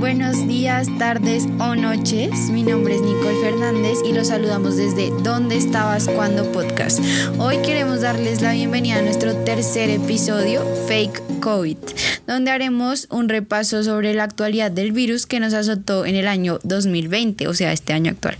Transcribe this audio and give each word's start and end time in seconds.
Buenos 0.00 0.48
días, 0.48 0.88
tardes 0.98 1.46
o 1.58 1.74
noches. 1.74 2.48
Mi 2.48 2.62
nombre 2.62 2.94
es 2.94 3.02
Nicole 3.02 3.38
Fernández 3.42 3.98
y 4.02 4.14
los 4.14 4.28
saludamos 4.28 4.78
desde 4.78 5.10
¿Dónde 5.22 5.58
estabas 5.58 6.08
cuando 6.08 6.50
podcast? 6.52 7.00
Hoy 7.38 7.58
queremos 7.58 8.00
darles 8.00 8.40
la 8.40 8.54
bienvenida 8.54 8.96
a 8.96 9.02
nuestro 9.02 9.36
tercer 9.44 9.90
episodio, 9.90 10.64
Fake 10.88 11.40
COVID, 11.40 11.76
donde 12.26 12.50
haremos 12.50 13.08
un 13.10 13.28
repaso 13.28 13.84
sobre 13.84 14.14
la 14.14 14.24
actualidad 14.24 14.70
del 14.70 14.92
virus 14.92 15.26
que 15.26 15.38
nos 15.38 15.52
azotó 15.52 16.06
en 16.06 16.16
el 16.16 16.28
año 16.28 16.60
2020, 16.62 17.46
o 17.46 17.52
sea, 17.52 17.70
este 17.74 17.92
año 17.92 18.12
actual. 18.12 18.38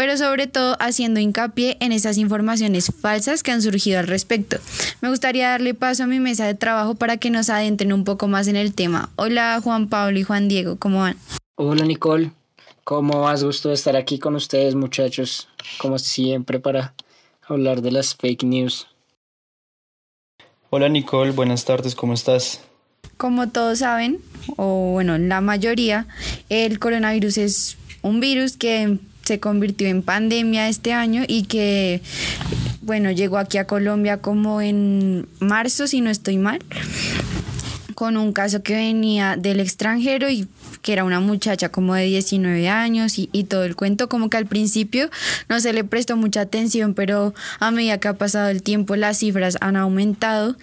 Pero 0.00 0.16
sobre 0.16 0.46
todo 0.46 0.78
haciendo 0.80 1.20
hincapié 1.20 1.76
en 1.80 1.92
esas 1.92 2.16
informaciones 2.16 2.90
falsas 3.02 3.42
que 3.42 3.50
han 3.50 3.60
surgido 3.60 3.98
al 3.98 4.06
respecto. 4.06 4.56
Me 5.02 5.10
gustaría 5.10 5.50
darle 5.50 5.74
paso 5.74 6.04
a 6.04 6.06
mi 6.06 6.20
mesa 6.20 6.46
de 6.46 6.54
trabajo 6.54 6.94
para 6.94 7.18
que 7.18 7.28
nos 7.28 7.50
adentren 7.50 7.92
un 7.92 8.04
poco 8.04 8.26
más 8.26 8.48
en 8.48 8.56
el 8.56 8.72
tema. 8.72 9.10
Hola 9.16 9.60
Juan 9.62 9.90
Pablo 9.90 10.18
y 10.18 10.22
Juan 10.22 10.48
Diego, 10.48 10.76
¿cómo 10.76 11.00
van? 11.00 11.18
Hola 11.56 11.84
Nicole, 11.84 12.30
¿cómo 12.82 13.20
vas? 13.20 13.44
Gusto 13.44 13.68
de 13.68 13.74
estar 13.74 13.94
aquí 13.94 14.18
con 14.18 14.34
ustedes 14.36 14.74
muchachos, 14.74 15.48
como 15.76 15.98
siempre 15.98 16.60
para 16.60 16.94
hablar 17.46 17.82
de 17.82 17.90
las 17.90 18.14
fake 18.14 18.44
news. 18.44 18.86
Hola 20.70 20.88
Nicole, 20.88 21.32
buenas 21.32 21.66
tardes, 21.66 21.94
¿cómo 21.94 22.14
estás? 22.14 22.62
Como 23.18 23.50
todos 23.50 23.80
saben, 23.80 24.18
o 24.56 24.92
bueno, 24.92 25.18
la 25.18 25.42
mayoría, 25.42 26.06
el 26.48 26.78
coronavirus 26.78 27.36
es 27.36 27.76
un 28.00 28.20
virus 28.20 28.56
que 28.56 28.98
se 29.30 29.38
convirtió 29.38 29.86
en 29.86 30.02
pandemia 30.02 30.68
este 30.68 30.92
año 30.92 31.22
y 31.24 31.44
que, 31.44 32.02
bueno, 32.82 33.12
llegó 33.12 33.38
aquí 33.38 33.58
a 33.58 33.64
Colombia 33.64 34.16
como 34.16 34.60
en 34.60 35.28
marzo, 35.38 35.86
si 35.86 36.00
no 36.00 36.10
estoy 36.10 36.36
mal 36.36 36.58
con 37.94 38.16
un 38.16 38.32
caso 38.32 38.64
que 38.64 38.74
venía 38.74 39.36
del 39.36 39.60
extranjero 39.60 40.28
y 40.30 40.48
que 40.82 40.92
era 40.92 41.04
una 41.04 41.20
muchacha 41.20 41.68
como 41.68 41.94
de 41.94 42.04
19 42.04 42.68
años 42.68 43.18
y, 43.18 43.28
todo 43.44 43.64
el 43.64 43.74
cuento, 43.74 44.08
como 44.08 44.30
que 44.30 44.36
al 44.36 44.46
principio 44.46 45.10
no 45.48 45.60
se 45.60 45.72
le 45.72 45.82
prestó 45.84 46.16
mucha 46.16 46.42
atención, 46.42 46.94
pero 46.94 47.34
a 47.58 47.70
medida 47.70 47.98
que 47.98 48.08
ha 48.08 48.14
pasado 48.14 48.48
el 48.48 48.62
tiempo 48.62 48.96
las 48.96 49.18
cifras 49.18 49.56
han 49.60 49.76
aumentado 49.76 50.56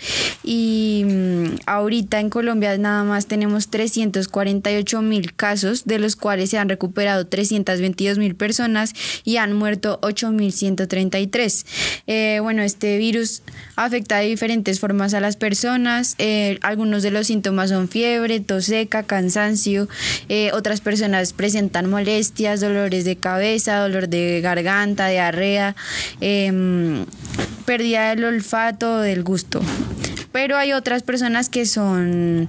y 0.43 1.03
mm, 1.05 1.45
ahorita 1.65 2.19
en 2.19 2.29
Colombia 2.29 2.77
nada 2.77 3.03
más 3.03 3.25
tenemos 3.25 3.69
348 3.69 5.01
mil 5.01 5.33
casos, 5.33 5.85
de 5.85 5.99
los 5.99 6.15
cuales 6.15 6.49
se 6.49 6.57
han 6.57 6.69
recuperado 6.69 7.27
322 7.27 8.17
mil 8.17 8.35
personas 8.35 8.93
y 9.23 9.37
han 9.37 9.53
muerto 9.53 9.99
8 10.01 10.31
mil 10.31 10.53
133. 10.53 11.65
Eh, 12.07 12.39
bueno, 12.41 12.61
este 12.61 12.97
virus 12.97 13.41
afecta 13.75 14.17
de 14.17 14.27
diferentes 14.27 14.79
formas 14.79 15.13
a 15.13 15.19
las 15.19 15.35
personas, 15.35 16.15
eh, 16.17 16.57
algunos 16.61 17.03
de 17.03 17.11
los 17.11 17.27
síntomas 17.27 17.69
son 17.69 17.89
fiebre, 17.89 18.39
tos 18.39 18.65
seca, 18.65 19.03
cansancio, 19.03 19.87
eh, 20.29 20.51
otras 20.53 20.81
personas 20.81 21.33
presentan 21.33 21.89
molestias, 21.89 22.59
dolores 22.61 23.05
de 23.05 23.15
cabeza, 23.15 23.79
dolor 23.79 24.07
de 24.09 24.41
garganta, 24.41 25.07
diarrea, 25.07 25.75
em, 26.21 27.05
pérdida 27.65 28.09
del 28.09 28.25
olfato, 28.25 28.99
del 29.01 29.23
gusto. 29.23 29.61
Pero 30.31 30.57
hay 30.57 30.73
otras 30.73 31.03
personas 31.03 31.49
que 31.49 31.65
son 31.65 32.47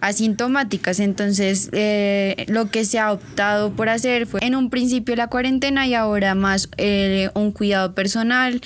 asintomáticas. 0.00 1.00
Entonces, 1.00 1.68
eh, 1.72 2.44
lo 2.48 2.70
que 2.70 2.84
se 2.84 2.98
ha 2.98 3.12
optado 3.12 3.72
por 3.72 3.88
hacer 3.88 4.26
fue 4.26 4.40
en 4.42 4.54
un 4.54 4.70
principio 4.70 5.16
la 5.16 5.28
cuarentena 5.28 5.86
y 5.86 5.94
ahora 5.94 6.34
más 6.34 6.68
eh, 6.76 7.30
un 7.34 7.52
cuidado 7.52 7.94
personal. 7.94 8.60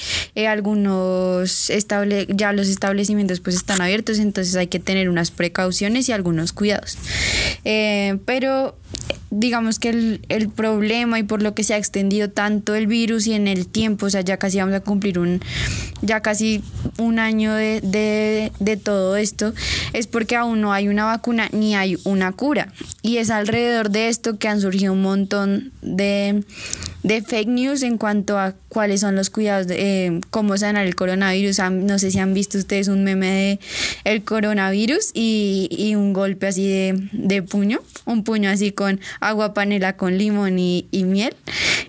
algunos 0.48 1.70
estable 1.70 2.26
ya 2.28 2.52
los 2.52 2.68
establecimientos 2.68 3.40
pues 3.40 3.56
están 3.56 3.80
abiertos, 3.80 4.18
entonces 4.18 4.56
hay 4.56 4.66
que 4.66 4.78
tener 4.78 5.08
unas 5.08 5.30
precauciones 5.30 6.08
y 6.08 6.12
algunos 6.12 6.52
cuidados. 6.52 6.98
pero 7.62 8.76
digamos 9.30 9.78
que 9.78 9.90
el, 9.90 10.20
el, 10.28 10.48
problema 10.48 11.18
y 11.18 11.22
por 11.22 11.42
lo 11.42 11.54
que 11.54 11.64
se 11.64 11.74
ha 11.74 11.76
extendido 11.76 12.30
tanto 12.30 12.74
el 12.74 12.86
virus 12.86 13.26
y 13.26 13.34
en 13.34 13.48
el 13.48 13.66
tiempo, 13.66 14.06
o 14.06 14.10
sea, 14.10 14.20
ya 14.20 14.36
casi 14.36 14.58
vamos 14.58 14.74
a 14.74 14.80
cumplir 14.80 15.18
un, 15.18 15.40
ya 16.02 16.20
casi 16.20 16.62
un 16.98 17.18
año 17.18 17.54
de, 17.54 17.80
de, 17.80 18.52
de 18.58 18.76
todo 18.76 19.16
esto, 19.16 19.54
es 19.92 20.06
porque 20.06 20.36
aún 20.36 20.60
no 20.60 20.72
hay 20.72 20.88
una 20.88 21.04
vacuna 21.04 21.48
ni 21.52 21.74
hay 21.74 21.96
una 22.04 22.32
cura. 22.32 22.72
Y 23.02 23.16
es 23.16 23.30
alrededor 23.30 23.90
de 23.90 24.08
esto 24.08 24.38
que 24.38 24.48
han 24.48 24.60
surgido 24.60 24.92
un 24.92 25.02
montón 25.02 25.72
de 25.82 26.44
de 27.02 27.20
fake 27.20 27.48
news 27.48 27.82
en 27.82 27.98
cuanto 27.98 28.38
a 28.38 28.54
cuáles 28.68 29.00
son 29.00 29.16
los 29.16 29.30
cuidados, 29.30 29.66
de, 29.66 30.06
eh, 30.06 30.20
cómo 30.30 30.56
sanar 30.56 30.86
el 30.86 30.94
coronavirus. 30.94 31.58
No 31.70 31.98
sé 31.98 32.10
si 32.10 32.18
han 32.18 32.34
visto 32.34 32.58
ustedes 32.58 32.88
un 32.88 33.04
meme 33.04 33.26
de 33.26 33.60
el 34.04 34.22
coronavirus 34.22 35.10
y, 35.14 35.68
y 35.70 35.94
un 35.94 36.12
golpe 36.12 36.46
así 36.46 36.66
de, 36.68 37.08
de, 37.12 37.42
puño, 37.42 37.80
un 38.04 38.24
puño 38.24 38.50
así 38.50 38.72
con 38.72 39.00
agua 39.20 39.54
panela 39.54 39.96
con 39.96 40.18
limón 40.18 40.58
y, 40.58 40.86
y 40.90 41.04
miel. 41.04 41.34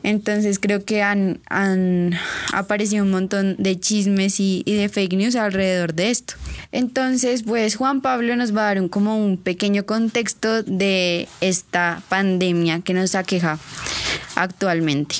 Entonces 0.03 0.59
creo 0.59 0.83
que 0.83 1.01
han, 1.01 1.39
han, 1.49 2.13
aparecido 2.51 3.03
un 3.03 3.11
montón 3.11 3.55
de 3.57 3.79
chismes 3.79 4.39
y, 4.39 4.63
y, 4.65 4.73
de 4.73 4.89
fake 4.89 5.13
news 5.13 5.35
alrededor 5.35 5.93
de 5.93 6.09
esto. 6.09 6.33
Entonces, 6.71 7.43
pues 7.43 7.75
Juan 7.75 8.01
Pablo 8.01 8.35
nos 8.35 8.55
va 8.55 8.61
a 8.61 8.65
dar 8.65 8.81
un, 8.81 8.89
como 8.89 9.17
un 9.17 9.37
pequeño 9.37 9.85
contexto 9.85 10.63
de 10.63 11.27
esta 11.39 12.01
pandemia 12.09 12.81
que 12.81 12.93
nos 12.93 13.15
aqueja 13.15 13.59
actualmente. 14.35 15.15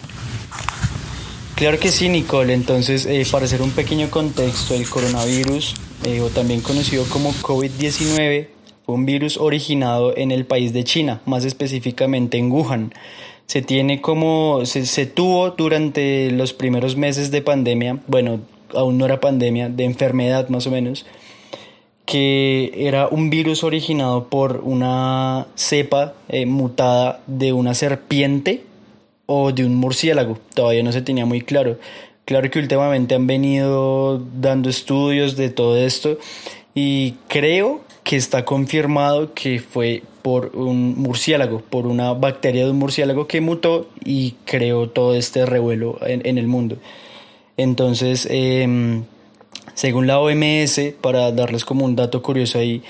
Claro 1.56 1.80
que 1.80 1.92
sí, 1.92 2.10
Nicole. 2.10 2.54
Entonces, 2.54 3.06
eh, 3.06 3.26
para 3.32 3.46
hacer 3.46 3.62
un 3.62 3.72
pequeño 3.72 4.10
contexto, 4.10 4.74
el 4.74 4.90
coronavirus, 4.90 5.76
eh, 6.04 6.20
o 6.22 6.30
también 6.30 6.62
conocido 6.62 7.06
como 7.06 7.32
COVID-19, 7.34 8.48
un 8.86 9.06
virus 9.06 9.38
originado 9.38 10.16
en 10.16 10.32
el 10.32 10.46
país 10.46 10.74
de 10.74 10.84
China, 10.84 11.22
más 11.26 11.46
específicamente 11.46 12.38
en 12.38 12.52
Wuhan. 12.52 12.94
Se 13.46 13.62
tiene 13.62 14.02
como, 14.02 14.66
se, 14.66 14.86
se 14.86 15.06
tuvo 15.06 15.52
durante 15.52 16.32
los 16.32 16.54
primeros 16.54 16.96
meses 16.96 17.32
de 17.32 17.42
pandemia, 17.42 18.00
bueno, 18.08 18.40
aún 18.74 18.98
no 18.98 19.06
era 19.06 19.20
pandemia, 19.20 19.70
de 19.70 19.84
enfermedad 19.84 20.50
más 20.50 20.68
o 20.68 20.72
menos, 20.72 21.06
que 22.06 22.74
era 22.76 23.08
un 23.08 23.30
virus 23.30 23.64
originado 23.64 24.28
por 24.28 24.62
una 24.64 25.48
cepa 25.56 26.14
eh, 26.30 26.46
mutada 26.46 27.22
de 27.28 27.54
una 27.54 27.74
serpiente 27.74 28.64
o 29.26 29.52
de 29.52 29.66
un 29.66 29.76
murciélago. 29.76 30.38
Todavía 30.54 30.84
no 30.84 30.92
se 30.92 31.02
tenía 31.02 31.26
muy 31.26 31.42
claro. 31.42 31.80
Claro 32.26 32.50
que 32.50 32.60
últimamente 32.60 33.16
han 33.16 33.28
venido 33.28 34.22
dando 34.40 34.70
estudios 34.70 35.36
de 35.36 35.50
todo 35.50 35.78
esto 35.78 36.18
y 36.76 37.16
creo 37.28 37.82
que 38.04 38.16
está 38.16 38.46
confirmado 38.46 39.34
que 39.34 39.60
fue 39.60 40.04
por 40.22 40.56
un 40.56 40.96
murciélago, 40.98 41.62
por 41.62 41.86
una 41.86 42.14
bacteria 42.14 42.66
de 42.66 42.72
un 42.72 42.80
murciélago 42.80 43.28
que 43.28 43.42
mutó 43.42 43.90
y 44.04 44.36
creó 44.46 44.90
todo 44.90 45.16
este 45.16 45.46
revuelo 45.46 46.00
en, 46.06 46.38
el 46.38 46.48
mundo. 46.48 46.78
Entonces, 47.58 48.28
em, 48.32 49.04
según 49.74 50.08
la 50.08 50.20
OMS, 50.20 50.94
para 51.02 51.32
darles 51.32 51.66
como 51.66 51.86
un 51.86 51.96
dato 51.96 52.22
curioso 52.22 52.60
ahí, 52.60 52.82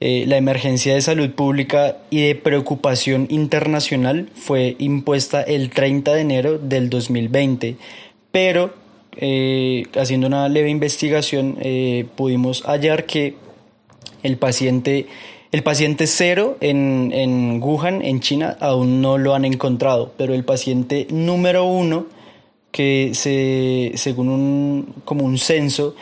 eh, 0.00 0.24
la 0.26 0.36
emergencia 0.36 0.94
de 0.94 1.00
salud 1.00 1.30
pública 1.30 1.98
y 2.10 2.22
de 2.22 2.34
preocupación 2.34 3.28
internacional 3.30 4.28
fue 4.34 4.74
impuesta 4.80 5.42
el 5.42 5.70
30 5.70 6.14
de 6.14 6.20
enero 6.20 6.58
del 6.58 6.90
2020, 6.90 7.76
pero 8.32 8.74
eh, 9.16 9.84
haciendo 9.94 10.26
una 10.26 10.48
leve 10.48 10.70
investigación 10.70 11.58
eh, 11.60 12.06
pudimos 12.16 12.62
hallar 12.62 13.04
que 13.04 13.36
el 14.22 14.38
paciente, 14.38 15.06
el 15.50 15.62
paciente 15.62 16.06
cero 16.06 16.56
en, 16.60 17.10
en 17.12 17.62
Wuhan, 17.62 18.02
en 18.02 18.20
China, 18.20 18.56
aún 18.60 19.00
no 19.02 19.18
lo 19.18 19.34
han 19.34 19.44
encontrado, 19.44 20.12
pero 20.16 20.34
el 20.34 20.44
paciente 20.44 21.06
número 21.10 21.64
uno, 21.64 22.06
que 22.70 23.10
se, 23.14 23.92
según 23.96 24.28
un, 24.28 24.94
como 25.04 25.24
un 25.24 25.36
censo, 25.36 25.94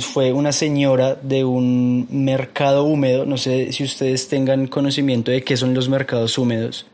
fue 0.00 0.32
una 0.32 0.52
señora 0.52 1.14
de 1.16 1.44
un 1.44 2.06
mercado 2.10 2.84
húmedo. 2.84 3.26
No 3.26 3.36
sé 3.36 3.72
si 3.72 3.84
ustedes 3.84 4.28
tengan 4.28 4.66
conocimiento 4.66 5.30
de 5.30 5.42
qué 5.42 5.58
son 5.58 5.74
los 5.74 5.90
mercados 5.90 6.38
húmedos. 6.38 6.86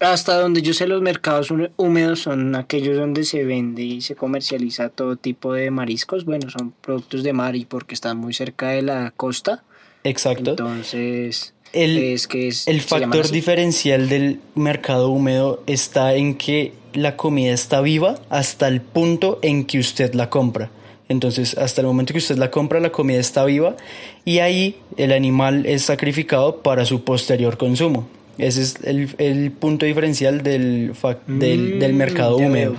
Hasta 0.00 0.40
donde 0.40 0.62
yo 0.62 0.72
sé, 0.72 0.86
los 0.86 1.02
mercados 1.02 1.52
húmedos 1.76 2.20
son 2.20 2.56
aquellos 2.56 2.96
donde 2.96 3.24
se 3.24 3.44
vende 3.44 3.82
y 3.82 4.00
se 4.00 4.16
comercializa 4.16 4.88
todo 4.88 5.16
tipo 5.16 5.52
de 5.52 5.70
mariscos. 5.70 6.24
Bueno, 6.24 6.48
son 6.48 6.72
productos 6.80 7.22
de 7.22 7.34
mar 7.34 7.54
y 7.54 7.66
porque 7.66 7.94
están 7.94 8.16
muy 8.16 8.32
cerca 8.32 8.70
de 8.70 8.80
la 8.80 9.12
costa. 9.14 9.62
Exacto. 10.02 10.50
Entonces, 10.50 11.52
el, 11.74 11.98
es 11.98 12.26
que 12.26 12.48
es, 12.48 12.66
el 12.66 12.80
factor 12.80 13.28
diferencial 13.30 14.08
del 14.08 14.40
mercado 14.54 15.10
húmedo 15.10 15.62
está 15.66 16.14
en 16.14 16.34
que 16.34 16.72
la 16.94 17.16
comida 17.16 17.52
está 17.52 17.82
viva 17.82 18.18
hasta 18.30 18.68
el 18.68 18.80
punto 18.80 19.38
en 19.42 19.66
que 19.66 19.78
usted 19.78 20.14
la 20.14 20.30
compra. 20.30 20.70
Entonces, 21.10 21.58
hasta 21.58 21.82
el 21.82 21.88
momento 21.88 22.14
que 22.14 22.18
usted 22.18 22.38
la 22.38 22.50
compra, 22.50 22.80
la 22.80 22.90
comida 22.90 23.18
está 23.18 23.44
viva 23.44 23.76
y 24.24 24.38
ahí 24.38 24.78
el 24.96 25.12
animal 25.12 25.66
es 25.66 25.82
sacrificado 25.82 26.62
para 26.62 26.86
su 26.86 27.04
posterior 27.04 27.58
consumo. 27.58 28.08
Ese 28.38 28.62
es 28.62 28.78
el, 28.82 29.52
punto 29.52 29.86
diferencial 29.86 30.42
del, 30.42 30.92
del, 31.26 31.92
mm, 31.92 31.96
mercado 31.96 32.36
húmedo. 32.36 32.76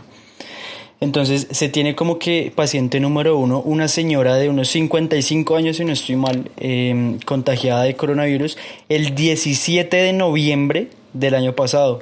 Entonces 1.01 1.47
se 1.49 1.67
tiene 1.67 1.95
como 1.95 2.19
que 2.19 2.53
paciente 2.55 2.99
número 2.99 3.35
uno, 3.35 3.59
una 3.59 3.87
señora 3.87 4.35
de 4.35 4.49
unos 4.49 4.69
55 4.69 5.55
años, 5.55 5.77
si 5.77 5.83
no 5.83 5.93
estoy 5.93 6.15
mal, 6.15 6.51
em, 6.57 7.19
contagiada 7.19 7.83
de 7.83 7.95
coronavirus, 7.95 8.55
el 8.87 9.15
17 9.15 9.97
de 9.97 10.13
noviembre 10.13 10.89
del 11.13 11.33
año 11.33 11.55
pasado, 11.55 12.01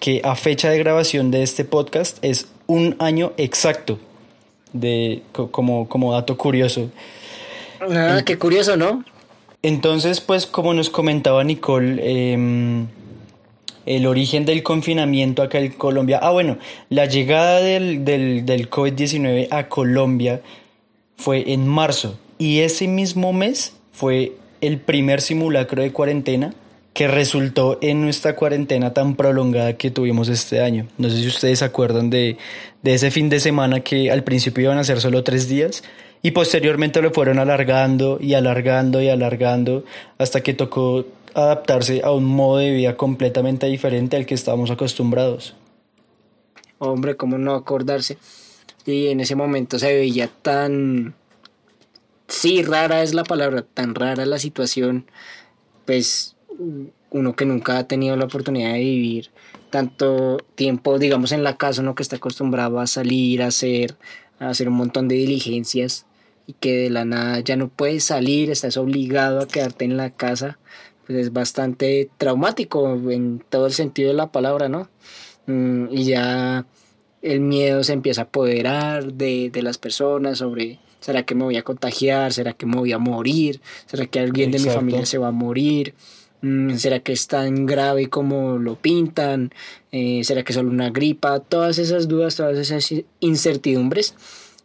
que 0.00 0.20
a 0.24 0.34
fecha 0.34 0.68
de 0.68 0.78
grabación 0.78 1.30
de 1.30 1.44
este 1.44 1.64
podcast 1.64 2.18
es 2.22 2.48
un 2.66 2.96
año 2.98 3.32
exacto, 3.36 4.00
de, 4.72 5.22
como, 5.32 5.88
como 5.88 6.12
dato 6.12 6.36
curioso. 6.36 6.90
Ah, 7.80 8.22
qué 8.26 8.36
curioso, 8.36 8.76
¿no? 8.76 9.04
Entonces, 9.62 10.20
pues 10.20 10.46
como 10.46 10.72
nos 10.72 10.88
comentaba 10.88 11.44
Nicole, 11.44 12.00
eh, 12.02 12.86
el 13.86 14.06
origen 14.06 14.44
del 14.44 14.62
confinamiento 14.62 15.42
acá 15.42 15.58
en 15.58 15.72
Colombia. 15.72 16.20
Ah, 16.22 16.30
bueno, 16.30 16.58
la 16.88 17.06
llegada 17.06 17.60
del, 17.60 18.04
del, 18.04 18.46
del 18.46 18.70
COVID-19 18.70 19.48
a 19.50 19.68
Colombia 19.68 20.42
fue 21.16 21.52
en 21.52 21.66
marzo 21.66 22.18
y 22.38 22.60
ese 22.60 22.88
mismo 22.88 23.32
mes 23.32 23.74
fue 23.92 24.32
el 24.60 24.78
primer 24.78 25.20
simulacro 25.20 25.82
de 25.82 25.92
cuarentena 25.92 26.54
que 26.92 27.08
resultó 27.08 27.78
en 27.82 28.00
nuestra 28.00 28.34
cuarentena 28.34 28.92
tan 28.92 29.14
prolongada 29.14 29.74
que 29.74 29.90
tuvimos 29.90 30.28
este 30.28 30.60
año. 30.60 30.86
No 30.98 31.08
sé 31.08 31.18
si 31.20 31.26
ustedes 31.28 31.60
se 31.60 31.64
acuerdan 31.64 32.10
de, 32.10 32.36
de 32.82 32.94
ese 32.94 33.10
fin 33.10 33.28
de 33.28 33.40
semana 33.40 33.80
que 33.80 34.10
al 34.10 34.24
principio 34.24 34.64
iban 34.64 34.78
a 34.78 34.84
ser 34.84 35.00
solo 35.00 35.22
tres 35.22 35.48
días 35.48 35.82
y 36.22 36.32
posteriormente 36.32 37.00
lo 37.00 37.12
fueron 37.12 37.38
alargando 37.38 38.18
y 38.20 38.34
alargando 38.34 39.00
y 39.00 39.08
alargando 39.08 39.84
hasta 40.18 40.42
que 40.42 40.54
tocó 40.54 41.06
adaptarse 41.34 42.02
a 42.04 42.10
un 42.12 42.24
modo 42.24 42.58
de 42.58 42.72
vida 42.72 42.96
completamente 42.96 43.66
diferente 43.66 44.16
al 44.16 44.26
que 44.26 44.34
estábamos 44.34 44.70
acostumbrados. 44.70 45.54
Hombre, 46.78 47.16
¿cómo 47.16 47.38
no 47.38 47.54
acordarse? 47.54 48.18
Y 48.86 49.08
en 49.08 49.20
ese 49.20 49.36
momento 49.36 49.78
se 49.78 49.94
veía 49.94 50.28
tan... 50.28 51.14
Sí, 52.28 52.62
rara 52.62 53.02
es 53.02 53.12
la 53.12 53.24
palabra, 53.24 53.62
tan 53.62 53.94
rara 53.94 54.24
la 54.24 54.38
situación, 54.38 55.06
pues 55.84 56.36
uno 57.10 57.34
que 57.34 57.44
nunca 57.44 57.78
ha 57.78 57.88
tenido 57.88 58.16
la 58.16 58.26
oportunidad 58.26 58.72
de 58.74 58.78
vivir 58.78 59.30
tanto 59.70 60.38
tiempo, 60.54 60.98
digamos, 60.98 61.32
en 61.32 61.44
la 61.44 61.56
casa, 61.56 61.80
uno 61.82 61.94
que 61.94 62.02
está 62.02 62.16
acostumbrado 62.16 62.80
a 62.80 62.86
salir, 62.86 63.42
a 63.42 63.46
hacer, 63.46 63.96
a 64.38 64.48
hacer 64.48 64.68
un 64.68 64.74
montón 64.74 65.08
de 65.08 65.16
diligencias 65.16 66.06
y 66.50 66.54
que 66.58 66.76
de 66.76 66.90
la 66.90 67.04
nada 67.04 67.38
ya 67.40 67.54
no 67.54 67.68
puedes 67.68 68.02
salir, 68.02 68.50
estás 68.50 68.76
obligado 68.76 69.40
a 69.40 69.46
quedarte 69.46 69.84
en 69.84 69.96
la 69.96 70.10
casa, 70.10 70.58
pues, 71.06 71.18
es 71.18 71.32
bastante 71.32 72.10
traumático 72.18 72.92
en 73.10 73.42
todo 73.48 73.66
el 73.66 73.72
sentido 73.72 74.08
de 74.08 74.14
la 74.14 74.32
palabra, 74.32 74.68
¿no? 74.68 74.88
Mm, 75.46 75.86
y 75.92 76.04
ya 76.04 76.66
el 77.22 77.40
miedo 77.40 77.84
se 77.84 77.92
empieza 77.92 78.22
a 78.22 78.24
apoderar 78.24 79.12
de, 79.12 79.52
las 79.62 79.78
personas 79.78 80.38
sobre, 80.38 80.80
¿será 80.98 81.22
que 81.22 81.36
me 81.36 81.44
voy 81.44 81.56
a 81.56 81.62
contagiar? 81.62 82.32
¿Será 82.32 82.52
que 82.52 82.66
me 82.66 82.78
voy 82.78 82.92
a 82.92 82.98
morir? 82.98 83.60
¿Será 83.86 84.06
que 84.06 84.18
alguien 84.18 84.50
de 84.50 84.58
mi 84.58 84.70
familia 84.70 85.06
se 85.06 85.18
va 85.18 85.28
a 85.28 85.32
morir? 85.32 85.94
Mm, 86.42 86.74
¿Será 86.74 86.98
que 86.98 87.12
es 87.12 87.28
tan 87.28 87.64
grave 87.64 88.08
como 88.08 88.58
lo 88.58 88.74
pintan? 88.74 89.52
Eh, 89.92 90.22
¿Será 90.24 90.42
que 90.42 90.50
es 90.50 90.56
solo 90.56 90.70
una 90.70 90.90
gripa? 90.90 91.38
Todas 91.38 91.78
esas 91.78 92.08
dudas, 92.08 92.34
todas 92.34 92.58
esas 92.58 92.92
incertidumbres 93.20 94.16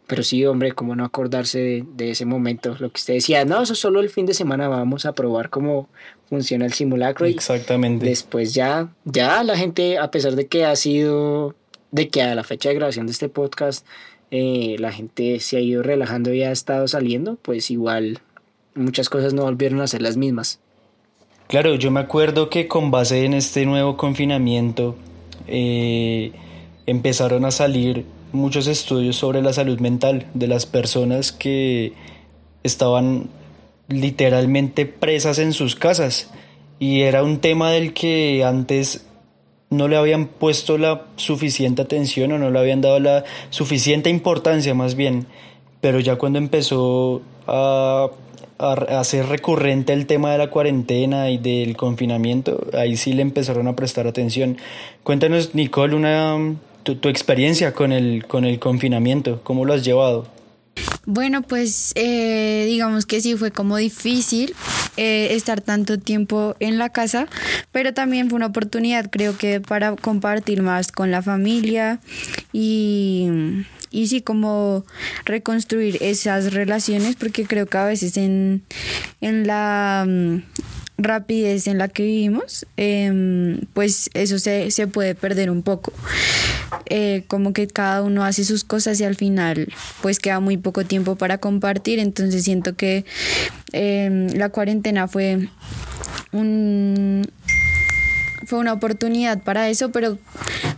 pero 0.06 0.22
sí, 0.22 0.44
hombre, 0.46 0.72
cómo 0.72 0.94
no 0.94 1.04
acordarse 1.04 1.84
de, 1.86 2.10
ese 2.10 2.24
momento. 2.24 2.76
Lo 2.78 2.90
que 2.90 2.98
usted 2.98 3.14
decía, 3.14 3.44
no, 3.44 3.62
eso 3.62 3.74
solo 3.74 4.00
el 4.00 4.08
fin 4.08 4.26
de 4.26 4.34
semana 4.34 4.68
vamos 4.68 5.04
a 5.04 5.14
probar 5.14 5.50
cómo 5.50 5.88
funciona 6.28 6.64
el 6.64 6.72
simulacro. 6.72 7.26
Exactamente. 7.26 8.06
después 8.06 8.54
ya, 8.54 8.88
ya 9.04 9.42
la 9.42 9.56
gente, 9.56 9.98
a 9.98 10.10
pesar 10.10 10.36
de 10.36 10.46
que 10.46 10.64
ha 10.64 10.76
sido, 10.76 11.54
de 11.90 12.08
que 12.08 12.22
a 12.22 12.34
la 12.34 12.44
fecha 12.44 12.68
de 12.68 12.76
grabación 12.76 13.06
de 13.06 13.12
este 13.12 13.28
podcast, 13.28 13.84
eh, 14.30 14.76
la 14.78 14.92
gente 14.92 15.40
se 15.40 15.56
ha 15.56 15.60
ido 15.60 15.82
relajando 15.82 16.32
y 16.32 16.42
ha 16.42 16.52
estado 16.52 16.86
saliendo, 16.86 17.36
pues 17.42 17.70
igual 17.70 18.20
muchas 18.74 19.08
cosas 19.08 19.34
no 19.34 19.42
volvieron 19.42 19.80
a 19.80 19.86
ser 19.88 20.02
las 20.02 20.16
mismas. 20.16 20.60
Claro, 21.48 21.74
yo 21.76 21.90
me 21.90 22.00
acuerdo 22.00 22.50
que 22.50 22.68
con 22.68 22.90
base 22.90 23.24
en 23.24 23.34
este 23.34 23.66
nuevo 23.66 23.96
confinamiento 23.96 24.96
eh, 25.46 26.32
empezaron 26.86 27.44
a 27.44 27.50
salir 27.50 28.04
muchos 28.36 28.66
estudios 28.68 29.16
sobre 29.16 29.42
la 29.42 29.52
salud 29.52 29.80
mental 29.80 30.26
de 30.34 30.46
las 30.46 30.66
personas 30.66 31.32
que 31.32 31.92
estaban 32.62 33.28
literalmente 33.88 34.86
presas 34.86 35.38
en 35.38 35.52
sus 35.52 35.76
casas 35.76 36.30
y 36.78 37.02
era 37.02 37.22
un 37.22 37.38
tema 37.38 37.70
del 37.70 37.92
que 37.92 38.44
antes 38.44 39.06
no 39.70 39.88
le 39.88 39.96
habían 39.96 40.26
puesto 40.26 40.78
la 40.78 41.06
suficiente 41.16 41.82
atención 41.82 42.32
o 42.32 42.38
no 42.38 42.50
le 42.50 42.58
habían 42.58 42.80
dado 42.80 43.00
la 43.00 43.24
suficiente 43.50 44.10
importancia 44.10 44.74
más 44.74 44.94
bien, 44.94 45.26
pero 45.80 46.00
ya 46.00 46.16
cuando 46.16 46.38
empezó 46.38 47.22
a, 47.46 48.08
a, 48.58 49.04
ser 49.04 49.26
recurrente 49.26 49.92
el 49.92 50.06
tema 50.06 50.32
de 50.32 50.38
la 50.38 50.50
cuarentena 50.50 51.30
y 51.30 51.38
del 51.38 51.76
confinamiento, 51.76 52.66
ahí 52.74 52.96
sí 52.96 53.12
le 53.12 53.22
empezaron 53.22 53.66
a 53.68 53.76
prestar 53.76 54.06
atención. 54.06 54.58
Cuéntanos, 55.02 55.54
Nicole, 55.54 55.96
una 55.96 56.36
tu, 56.94 57.08
experiencia 57.08 57.72
con 57.72 57.92
el, 57.92 58.26
con 58.26 58.44
el 58.44 58.58
confinamiento, 58.58 59.40
¿cómo 59.42 59.64
lo 59.64 59.74
has 59.74 59.84
llevado? 59.84 60.28
Bueno, 61.04 61.42
pues 61.42 61.92
eh, 61.94 62.64
digamos 62.66 63.06
que 63.06 63.20
sí 63.20 63.36
fue 63.36 63.50
como 63.50 63.76
difícil 63.76 64.54
eh, 64.96 65.28
estar 65.32 65.60
tanto 65.60 65.98
tiempo 65.98 66.54
en 66.60 66.78
la 66.78 66.90
casa, 66.90 67.28
pero 67.72 67.94
también 67.94 68.28
fue 68.28 68.36
una 68.36 68.46
oportunidad 68.46 69.10
creo 69.10 69.36
que 69.36 69.60
para 69.60 69.94
compartir 69.96 70.62
más 70.62 70.92
con 70.92 71.10
la 71.10 71.22
familia 71.22 72.00
y, 72.52 73.28
y 73.90 74.08
sí 74.08 74.20
como 74.20 74.84
reconstruir 75.24 75.98
esas 76.00 76.52
relaciones 76.52 77.16
porque 77.16 77.46
creo 77.46 77.66
que 77.66 77.78
a 77.78 77.84
veces 77.84 78.16
en, 78.16 78.62
en 79.20 79.46
la 79.46 80.06
rapidez 80.98 81.66
en 81.66 81.78
la 81.78 81.88
que 81.88 82.02
vivimos, 82.04 82.66
em, 82.76 83.60
pues 83.74 84.10
eso 84.14 84.38
se, 84.38 84.70
se, 84.70 84.86
puede 84.86 85.14
perder 85.14 85.50
un 85.50 85.62
poco. 85.62 85.92
Eh, 86.86 87.24
como 87.28 87.52
que 87.52 87.66
cada 87.66 88.02
uno 88.02 88.24
hace 88.24 88.44
sus 88.44 88.64
cosas 88.64 89.00
y 89.00 89.04
al 89.04 89.14
final 89.14 89.72
pues 90.02 90.18
queda 90.18 90.40
muy 90.40 90.56
poco 90.56 90.84
tiempo 90.84 91.16
para 91.16 91.38
compartir, 91.38 91.98
entonces 91.98 92.44
siento 92.44 92.74
que 92.74 93.04
em, 93.72 94.28
la 94.28 94.48
cuarentena 94.48 95.06
fue 95.06 95.48
un, 96.32 97.28
fue 98.46 98.58
una 98.58 98.72
oportunidad 98.72 99.42
para 99.42 99.68
eso, 99.68 99.90
pero 99.90 100.18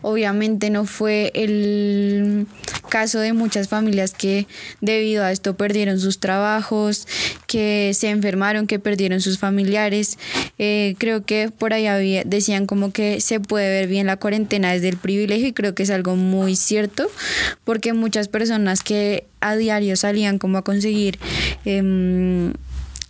obviamente 0.03 0.71
no 0.71 0.85
fue 0.85 1.31
el 1.35 2.47
caso 2.89 3.21
de 3.21 3.33
muchas 3.33 3.69
familias 3.69 4.13
que 4.13 4.47
debido 4.81 5.25
a 5.25 5.33
esto 5.33 5.57
perdieron 5.57 6.01
sus 6.01 6.19
trabajos, 6.19 7.07
que 7.47 7.93
se 7.95 8.11
enfermaron, 8.11 8.67
que 8.67 8.79
perdieron 8.79 9.21
sus 9.21 9.39
familiares. 9.39 10.19
Eh, 10.59 10.95
creo 10.99 11.25
que 11.25 11.51
por 11.51 11.73
ahí 11.73 11.87
había, 11.87 12.25
decían 12.25 12.67
como 12.67 12.93
que 12.93 13.21
se 13.21 13.41
puede 13.41 13.69
ver 13.69 13.89
bien 13.89 14.07
la 14.07 14.17
cuarentena 14.17 14.73
desde 14.73 14.89
el 14.89 14.97
privilegio 14.97 15.49
y 15.49 15.53
creo 15.53 15.75
que 15.75 15.83
es 15.85 15.91
algo 15.91 16.17
muy 16.17 16.57
cierto 16.57 17.11
porque 17.65 17.93
muchas 17.93 18.29
personas 18.29 18.83
que 18.83 19.27
a 19.41 19.57
diario 19.57 19.97
salían 19.97 20.39
como 20.39 20.59
a 20.59 20.63
conseguir 20.63 21.19
em, 21.65 22.53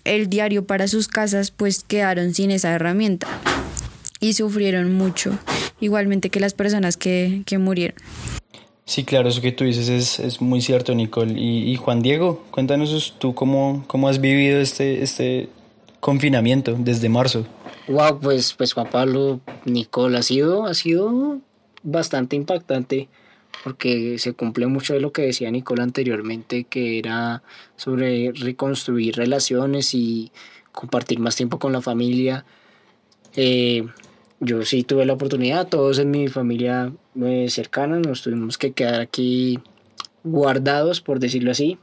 el 0.04 0.28
diario 0.28 0.66
para 0.66 0.88
sus 0.88 1.08
casas 1.08 1.50
pues 1.50 1.84
quedaron 1.86 2.34
sin 2.34 2.50
esa 2.50 2.70
herramienta 2.72 3.26
y 4.20 4.32
sufrieron 4.34 4.92
mucho, 4.94 5.38
igualmente 5.80 6.30
que 6.30 6.40
las 6.40 6.54
personas 6.54 6.96
que, 6.96 7.44
murieron. 7.58 7.96
Sí, 8.88 9.04
claro, 9.04 9.28
eso 9.28 9.42
que 9.42 9.52
tú 9.52 9.64
dices 9.64 9.90
es, 9.90 10.18
es 10.18 10.40
muy 10.40 10.62
cierto, 10.62 10.94
Nicole. 10.94 11.38
Y, 11.38 11.76
Juan 11.76 12.00
Diego, 12.00 12.42
cuéntanos 12.50 13.14
tú 13.18 13.34
cómo, 13.34 13.84
cómo 13.86 14.08
has 14.08 14.18
vivido 14.18 14.60
este, 14.60 15.02
este 15.02 15.50
confinamiento 16.00 16.74
desde 16.78 17.10
marzo. 17.10 17.44
Wow, 17.86 18.18
pues, 18.18 18.54
pues 18.54 18.72
Juan 18.72 18.88
Pablo, 18.88 19.40
Nicole, 19.66 20.16
ha 20.16 20.22
sido, 20.22 20.64
ha 20.64 20.72
sido 20.72 21.38
bastante 21.82 22.34
impactante 22.34 23.10
porque 23.62 24.18
se 24.18 24.32
cumple 24.32 24.66
mucho 24.68 24.94
de 24.94 25.00
lo 25.00 25.12
que 25.12 25.20
decía 25.20 25.50
Nicole 25.50 25.82
anteriormente, 25.82 26.64
que 26.64 26.98
era 26.98 27.42
sobre 27.76 28.32
reconstruir 28.32 29.16
relaciones 29.16 29.92
y 29.92 30.32
compartir 30.72 31.18
más 31.18 31.36
tiempo 31.36 31.58
con 31.58 31.74
la 31.74 31.82
familia. 31.82 32.46
Eh, 33.36 33.86
yo 34.40 34.64
sí 34.64 34.84
tuve 34.84 35.04
la 35.04 35.14
oportunidad, 35.14 35.68
todos 35.68 35.98
en 35.98 36.10
mi 36.10 36.28
familia 36.28 36.92
muy 37.14 37.48
cercana 37.48 37.98
nos 37.98 38.22
tuvimos 38.22 38.58
que 38.58 38.72
quedar 38.72 39.00
aquí 39.00 39.58
guardados, 40.24 41.00
por 41.00 41.20
decirlo 41.20 41.50
así. 41.50 41.78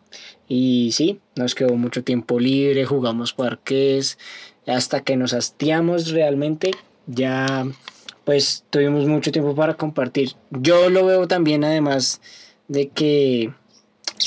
Y 0.48 0.92
sí, 0.94 1.20
nos 1.36 1.56
quedó 1.56 1.76
mucho 1.76 2.04
tiempo 2.04 2.40
libre, 2.40 2.86
jugamos 2.86 3.34
parques, 3.34 4.18
hasta 4.68 5.02
que 5.02 5.18
nos 5.18 5.34
hastiamos 5.34 6.12
realmente, 6.12 6.72
ya 7.08 7.66
pues 8.24 8.64
tuvimos 8.70 9.06
mucho 9.08 9.32
tiempo 9.32 9.54
para 9.56 9.76
compartir. 9.76 10.32
Yo 10.50 10.90
lo 10.90 11.06
veo 11.06 11.28
también 11.28 11.64
además 11.64 12.22
de 12.68 12.88
que 12.90 13.54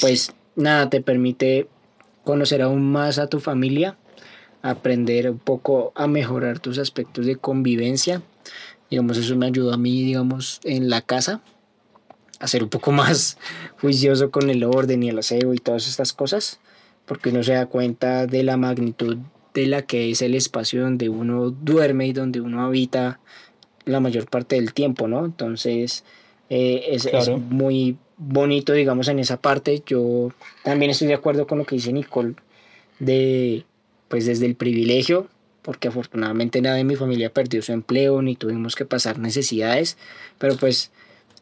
pues 0.00 0.32
nada, 0.54 0.88
te 0.90 1.00
permite 1.00 1.68
conocer 2.24 2.62
aún 2.62 2.92
más 2.92 3.18
a 3.18 3.28
tu 3.28 3.40
familia 3.40 3.96
aprender 4.62 5.30
un 5.30 5.38
poco 5.38 5.92
a 5.94 6.06
mejorar 6.06 6.58
tus 6.58 6.78
aspectos 6.78 7.26
de 7.26 7.36
convivencia. 7.36 8.22
Digamos, 8.90 9.16
eso 9.18 9.36
me 9.36 9.46
ayudó 9.46 9.72
a 9.72 9.78
mí, 9.78 10.02
digamos, 10.02 10.60
en 10.64 10.90
la 10.90 11.02
casa. 11.02 11.42
a 12.40 12.46
ser 12.46 12.62
un 12.62 12.68
poco 12.68 12.92
más 13.02 13.38
juicioso 13.80 14.30
con 14.30 14.50
el 14.50 14.64
orden 14.64 15.02
y 15.02 15.08
el 15.08 15.18
aseo 15.18 15.54
y 15.54 15.58
todas 15.58 15.88
estas 15.88 16.12
cosas, 16.12 16.60
porque 17.06 17.30
uno 17.30 17.42
se 17.42 17.54
da 17.54 17.66
cuenta 17.66 18.26
de 18.26 18.42
la 18.42 18.56
magnitud 18.56 19.18
de 19.54 19.66
la 19.66 19.82
que 19.82 20.10
es 20.10 20.22
el 20.22 20.34
espacio 20.34 20.82
donde 20.82 21.08
uno 21.08 21.50
duerme 21.50 22.06
y 22.06 22.12
donde 22.12 22.40
uno 22.40 22.64
habita 22.64 23.18
la 23.86 24.00
mayor 24.00 24.28
parte 24.28 24.56
del 24.56 24.72
tiempo, 24.72 25.08
¿no? 25.08 25.24
Entonces 25.24 26.04
eh, 26.50 26.84
es, 26.90 27.06
es, 27.06 27.28
muy 27.28 27.96
bonito, 28.18 28.72
digamos, 28.72 29.08
en 29.08 29.18
esa 29.18 29.40
parte. 29.40 29.82
Yo 29.86 30.30
también 30.62 30.90
estoy 30.90 31.08
de 31.08 31.14
acuerdo 31.14 31.46
con 31.46 31.58
lo 31.58 31.64
que 31.64 31.76
dice 31.76 31.92
Nicole, 31.92 32.34
de, 32.98 33.64
pues 34.08 34.26
desde 34.26 34.46
el 34.46 34.54
privilegio, 34.54 35.28
porque 35.62 35.88
afortunadamente 35.88 36.62
nadie 36.62 36.78
de 36.78 36.84
mi 36.84 36.96
familia 36.96 37.32
perdió 37.32 37.62
su 37.62 37.72
empleo 37.72 38.22
ni 38.22 38.36
tuvimos 38.36 38.74
que 38.74 38.84
pasar 38.84 39.18
necesidades, 39.18 39.98
pero 40.38 40.56
pues 40.56 40.90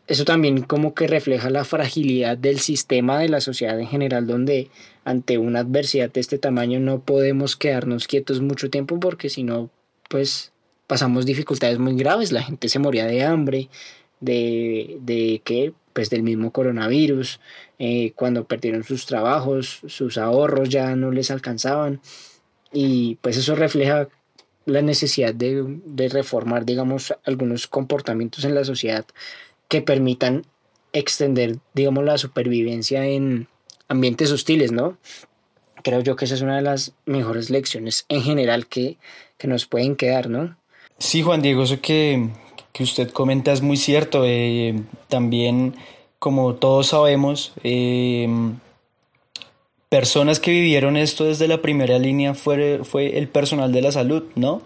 eso 0.08 0.24
también 0.24 0.62
como 0.62 0.94
que 0.94 1.06
refleja 1.06 1.50
la 1.50 1.64
fragilidad 1.64 2.38
del 2.38 2.60
sistema 2.60 3.18
de 3.18 3.28
la 3.28 3.40
sociedad 3.40 3.78
en 3.78 3.88
general, 3.88 4.26
donde 4.26 4.70
ante 5.04 5.38
una 5.38 5.60
adversidad 5.60 6.10
de 6.12 6.20
este 6.20 6.38
tamaño 6.38 6.80
no 6.80 7.00
podemos 7.00 7.56
quedarnos 7.56 8.06
quietos 8.06 8.40
mucho 8.40 8.70
tiempo 8.70 9.00
porque 9.00 9.28
si 9.28 9.42
no, 9.42 9.70
pues 10.08 10.52
pasamos 10.86 11.26
dificultades 11.26 11.78
muy 11.78 11.96
graves, 11.96 12.32
la 12.32 12.42
gente 12.42 12.68
se 12.68 12.78
moría 12.78 13.06
de 13.06 13.24
hambre, 13.24 13.68
de, 14.20 14.98
de 15.00 15.40
que 15.44 15.72
pues 15.92 16.10
del 16.10 16.22
mismo 16.22 16.52
coronavirus, 16.52 17.40
eh, 17.78 18.12
cuando 18.14 18.44
perdieron 18.44 18.84
sus 18.84 19.06
trabajos, 19.06 19.80
sus 19.86 20.18
ahorros 20.18 20.68
ya 20.68 20.94
no 20.94 21.10
les 21.10 21.30
alcanzaban 21.30 22.00
y 22.76 23.14
pues 23.22 23.38
eso 23.38 23.54
refleja 23.54 24.06
la 24.66 24.82
necesidad 24.82 25.32
de, 25.32 25.64
de 25.86 26.08
reformar, 26.10 26.66
digamos, 26.66 27.14
algunos 27.24 27.66
comportamientos 27.68 28.44
en 28.44 28.54
la 28.54 28.64
sociedad 28.64 29.06
que 29.68 29.80
permitan 29.80 30.44
extender, 30.92 31.56
digamos, 31.72 32.04
la 32.04 32.18
supervivencia 32.18 33.06
en 33.06 33.48
ambientes 33.88 34.30
hostiles, 34.30 34.72
¿no? 34.72 34.98
Creo 35.82 36.00
yo 36.00 36.16
que 36.16 36.26
esa 36.26 36.34
es 36.34 36.42
una 36.42 36.56
de 36.56 36.62
las 36.62 36.92
mejores 37.06 37.48
lecciones 37.48 38.04
en 38.10 38.22
general 38.22 38.66
que, 38.66 38.98
que 39.38 39.48
nos 39.48 39.64
pueden 39.64 39.96
quedar, 39.96 40.28
¿no? 40.28 40.58
Sí, 40.98 41.22
Juan 41.22 41.40
Diego, 41.40 41.62
eso 41.62 41.80
que, 41.80 42.28
que 42.74 42.82
usted 42.82 43.08
comenta 43.10 43.52
es 43.52 43.62
muy 43.62 43.78
cierto. 43.78 44.22
Eh, 44.26 44.82
también, 45.08 45.74
como 46.18 46.56
todos 46.56 46.88
sabemos, 46.88 47.54
eh, 47.64 48.28
personas 49.88 50.40
que 50.40 50.50
vivieron 50.50 50.96
esto 50.96 51.24
desde 51.24 51.48
la 51.48 51.62
primera 51.62 51.98
línea 51.98 52.34
fue, 52.34 52.80
fue 52.84 53.18
el 53.18 53.28
personal 53.28 53.72
de 53.72 53.82
la 53.82 53.92
salud, 53.92 54.24
¿no? 54.34 54.62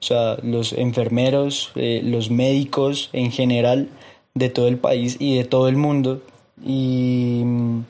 O 0.00 0.02
sea, 0.02 0.36
los 0.42 0.72
enfermeros, 0.72 1.72
eh, 1.74 2.00
los 2.04 2.30
médicos 2.30 3.10
en 3.12 3.32
general 3.32 3.88
de 4.34 4.48
todo 4.48 4.68
el 4.68 4.78
país 4.78 5.16
y 5.18 5.36
de 5.36 5.44
todo 5.44 5.68
el 5.68 5.76
mundo. 5.76 6.22
Y 6.64 7.42
mm, 7.44 7.80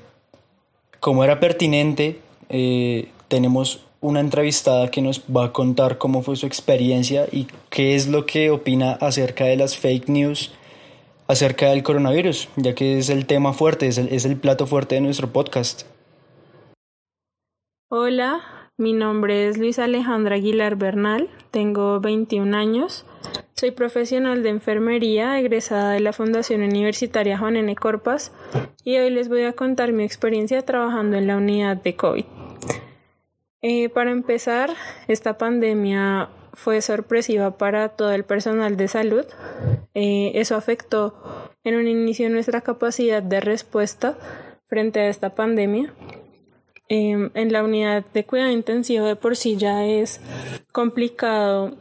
como 1.00 1.24
era 1.24 1.40
pertinente, 1.40 2.20
eh, 2.48 3.08
tenemos 3.28 3.80
una 4.00 4.20
entrevistada 4.20 4.90
que 4.90 5.02
nos 5.02 5.22
va 5.24 5.46
a 5.46 5.52
contar 5.52 5.98
cómo 5.98 6.22
fue 6.22 6.36
su 6.36 6.46
experiencia 6.46 7.26
y 7.30 7.46
qué 7.68 7.94
es 7.94 8.06
lo 8.06 8.24
que 8.24 8.50
opina 8.50 8.92
acerca 8.92 9.44
de 9.44 9.56
las 9.56 9.76
fake 9.76 10.08
news 10.08 10.52
acerca 11.26 11.68
del 11.68 11.82
coronavirus, 11.82 12.48
ya 12.56 12.74
que 12.74 12.98
es 12.98 13.10
el 13.10 13.26
tema 13.26 13.52
fuerte, 13.52 13.86
es 13.86 13.98
el, 13.98 14.08
es 14.08 14.24
el 14.24 14.38
plato 14.38 14.66
fuerte 14.66 14.94
de 14.94 15.02
nuestro 15.02 15.30
podcast. 15.30 15.82
Hola, 17.90 18.42
mi 18.76 18.92
nombre 18.92 19.48
es 19.48 19.56
Luis 19.56 19.78
Alejandra 19.78 20.34
Aguilar 20.34 20.76
Bernal, 20.76 21.30
tengo 21.50 22.00
21 22.00 22.54
años, 22.54 23.06
soy 23.54 23.70
profesional 23.70 24.42
de 24.42 24.50
enfermería 24.50 25.40
egresada 25.40 25.92
de 25.92 26.00
la 26.00 26.12
Fundación 26.12 26.60
Universitaria 26.60 27.38
Juan 27.38 27.56
N. 27.56 27.74
Corpas 27.76 28.30
y 28.84 28.98
hoy 28.98 29.08
les 29.08 29.30
voy 29.30 29.44
a 29.44 29.54
contar 29.54 29.94
mi 29.94 30.04
experiencia 30.04 30.60
trabajando 30.66 31.16
en 31.16 31.28
la 31.28 31.38
unidad 31.38 31.78
de 31.78 31.96
COVID. 31.96 32.26
Eh, 33.62 33.88
para 33.88 34.10
empezar, 34.10 34.68
esta 35.06 35.38
pandemia 35.38 36.28
fue 36.52 36.82
sorpresiva 36.82 37.56
para 37.56 37.88
todo 37.88 38.12
el 38.12 38.24
personal 38.24 38.76
de 38.76 38.88
salud. 38.88 39.24
Eh, 39.94 40.32
eso 40.34 40.56
afectó 40.56 41.14
en 41.64 41.74
un 41.74 41.88
inicio 41.88 42.28
nuestra 42.28 42.60
capacidad 42.60 43.22
de 43.22 43.40
respuesta 43.40 44.18
frente 44.66 45.00
a 45.00 45.08
esta 45.08 45.34
pandemia 45.34 45.94
Em, 46.90 47.30
en 47.34 47.52
la 47.52 47.62
unidad 47.62 48.04
de 48.14 48.24
cuidado 48.24 48.50
intensivo 48.50 49.04
de 49.04 49.14
por 49.14 49.36
sí 49.36 49.56
ya 49.56 49.84
es 49.84 50.22
complicado 50.72 51.76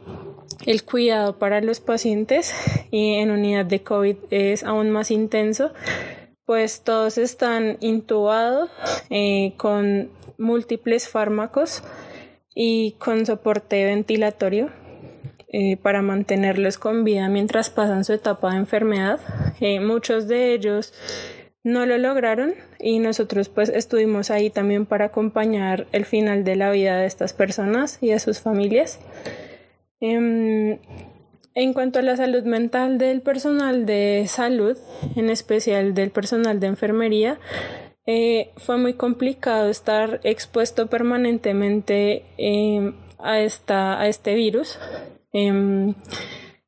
el 0.66 0.84
cuidado 0.84 1.38
para 1.38 1.62
los 1.62 1.80
pacientes 1.80 2.52
y 2.90 3.14
en 3.14 3.30
unidad 3.30 3.64
de 3.64 3.82
COVID 3.82 4.16
es 4.30 4.64
aún 4.64 4.90
más 4.90 5.10
intenso, 5.10 5.72
pues 6.44 6.82
todos 6.82 7.16
están 7.16 7.78
intubados 7.80 8.70
eh, 9.08 9.54
con 9.56 10.10
múltiples 10.36 11.08
fármacos 11.08 11.82
y 12.54 12.92
con 12.98 13.24
soporte 13.24 13.86
ventilatorio 13.86 14.70
eh, 15.50 15.78
para 15.78 16.02
mantenerlos 16.02 16.76
con 16.76 17.04
vida 17.04 17.30
mientras 17.30 17.70
pasan 17.70 18.04
su 18.04 18.12
etapa 18.12 18.50
de 18.50 18.58
enfermedad. 18.58 19.20
Eh, 19.60 19.80
muchos 19.80 20.28
de 20.28 20.52
ellos 20.52 20.92
no 21.68 21.84
lo 21.84 21.98
lograron 21.98 22.54
y 22.80 22.98
nosotros 22.98 23.50
pues 23.50 23.68
estuvimos 23.68 24.30
ahí 24.30 24.48
también 24.48 24.86
para 24.86 25.06
acompañar 25.06 25.86
el 25.92 26.06
final 26.06 26.42
de 26.42 26.56
la 26.56 26.70
vida 26.70 26.96
de 26.96 27.06
estas 27.06 27.34
personas 27.34 27.98
y 28.00 28.08
de 28.08 28.18
sus 28.18 28.40
familias. 28.40 28.98
Em, 30.00 30.78
en 31.54 31.72
cuanto 31.74 31.98
a 31.98 32.02
la 32.02 32.16
salud 32.16 32.44
mental 32.44 32.96
del 32.96 33.20
personal 33.20 33.84
de 33.84 34.24
salud, 34.28 34.78
en 35.14 35.28
especial 35.28 35.92
del 35.92 36.10
personal 36.10 36.58
de 36.58 36.68
enfermería, 36.68 37.38
eh, 38.06 38.50
fue 38.56 38.78
muy 38.78 38.94
complicado 38.94 39.68
estar 39.68 40.20
expuesto 40.24 40.86
permanentemente 40.86 42.24
em, 42.38 42.94
a, 43.18 43.40
esta, 43.40 44.00
a 44.00 44.08
este 44.08 44.34
virus. 44.34 44.78
Em, 45.34 45.94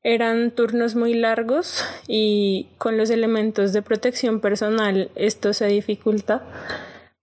eran 0.02 0.50
turnos 0.50 0.94
muy 0.94 1.14
largos 1.14 1.84
y 2.08 2.68
con 2.78 2.96
los 2.96 3.10
elementos 3.10 3.72
de 3.72 3.82
protección 3.82 4.40
personal 4.40 5.10
esto 5.14 5.52
se 5.52 5.66
dificulta 5.66 6.42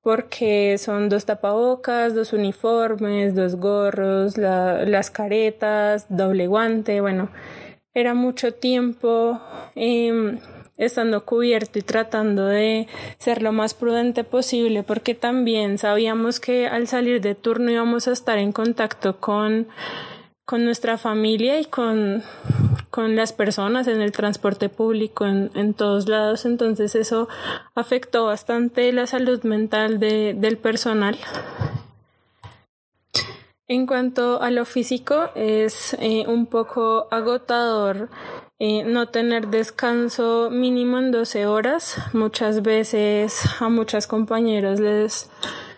porque 0.02 0.78
son 0.78 1.10
dos 1.10 1.26
tapabocas, 1.26 2.16
dos 2.16 2.32
uniformes, 2.32 3.36
dos 3.36 3.56
gorros, 3.58 4.38
las 4.38 5.12
caretas, 5.12 6.06
doble 6.08 6.48
guante, 6.48 7.02
bueno, 7.02 7.30
era 7.94 8.14
mucho 8.14 8.54
tiempo 8.54 9.42
em, 9.76 10.40
estando 10.78 11.26
cubierto 11.26 11.80
y 11.80 11.82
tratando 11.82 12.46
de 12.46 12.88
ser 13.18 13.42
lo 13.42 13.52
más 13.52 13.74
prudente 13.74 14.24
posible 14.24 14.84
porque 14.84 15.14
también 15.14 15.78
sabíamos 15.78 16.40
que 16.40 16.68
al 16.68 16.88
salir 16.88 17.20
de 17.20 17.36
turno 17.36 17.70
íbamos 17.70 18.08
a 18.08 18.14
estar 18.14 18.38
en 18.38 18.54
contacto 18.54 19.20
con 19.20 19.68
con 20.48 20.64
nuestra 20.64 20.98
familia 20.98 21.60
y 21.60 21.66
con, 21.66 22.24
con 22.98 23.16
las 23.16 23.32
personas 23.32 23.88
en 23.88 24.02
el 24.02 24.12
transporte 24.12 24.70
público 24.70 25.28
en, 25.28 25.52
en, 25.54 25.76
todos 25.76 26.10
lados. 26.10 26.48
Entonces 26.48 26.96
eso 26.96 27.30
afectó 27.76 28.26
bastante 28.26 28.92
la 28.92 29.06
salud 29.06 29.44
mental 29.44 30.00
de, 30.00 30.34
del 30.34 30.58
personal. 30.58 31.16
En 33.68 33.86
cuanto 33.86 34.42
a 34.42 34.50
lo 34.50 34.66
físico, 34.66 35.30
es 35.36 35.96
eh, 36.00 36.26
un 36.28 36.48
poco 36.48 37.08
agotador 37.12 38.10
eh, 38.58 38.84
no 38.84 39.10
tener 39.10 39.50
descanso 39.50 40.50
mínimo 40.50 40.98
en 40.98 41.12
12 41.12 41.46
horas. 41.46 42.00
Muchas 42.14 42.64
veces 42.64 43.44
a 43.60 43.70
muchos 43.70 44.08
compañeros 44.08 44.80
les 44.80 45.30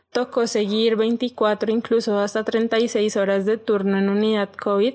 tocó 0.10 0.48
seguir 0.48 0.96
24, 0.96 1.70
incluso 1.70 2.18
hasta 2.18 2.46
36 2.46 3.18
horas 3.18 3.46
de 3.46 3.58
turno 3.58 3.98
en 3.98 4.08
unidad 4.08 4.48
COVID. 4.54 4.94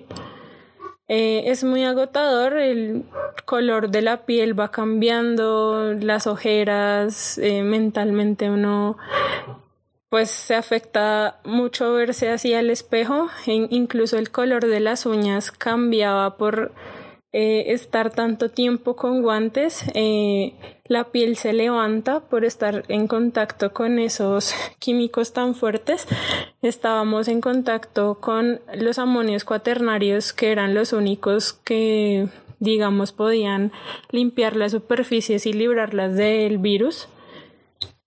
Eh, 1.07 1.51
es 1.51 1.65
muy 1.65 1.85
agotador, 1.85 2.57
el 2.57 3.05
color 3.45 3.91
de 3.91 4.01
la 4.01 4.25
piel 4.25 4.59
va 4.59 4.71
cambiando, 4.71 5.93
las 5.93 6.27
ojeras, 6.27 7.37
eh, 7.39 7.63
mentalmente 7.63 8.49
uno 8.51 8.97
pues 10.09 10.31
se 10.31 10.55
afecta 10.55 11.41
mucho 11.45 11.93
verse 11.93 12.31
así 12.31 12.55
al 12.55 12.71
espejo, 12.71 13.29
e 13.47 13.67
incluso 13.71 14.17
el 14.17 14.31
color 14.31 14.65
de 14.65 14.79
las 14.79 15.07
uñas 15.07 15.51
cambiaba 15.51 16.37
por 16.37 16.73
eh, 17.37 17.73
estar 17.73 18.11
tanto 18.11 18.49
tiempo 18.49 18.95
con 18.95 19.21
guantes, 19.21 19.83
eh, 19.95 20.55
la 20.85 21.11
piel 21.11 21.37
se 21.37 21.53
levanta 21.53 22.21
por 22.21 22.45
estar 22.45 22.85
en 22.87 23.09
contacto 23.09 23.73
con 23.73 23.99
esos 23.99 24.55
químicos 24.79 25.33
tan 25.33 25.57
fuertes. 25.57 26.07
Estábamos 26.63 27.27
en 27.27 27.41
contacto 27.41 28.21
con 28.21 28.61
los 28.73 29.01
amonios 29.01 29.45
cuaternarios 29.45 30.33
que 30.33 30.53
eran 30.53 30.75
los 30.75 30.93
únicos 30.93 31.55
que 31.55 32.29
digamos 32.61 33.11
podían 33.11 33.73
limpiar 34.13 34.55
las 34.55 34.71
superficies 34.71 35.45
y 35.47 35.53
librarlas 35.53 36.15
del 36.15 36.59
virus. 36.59 37.09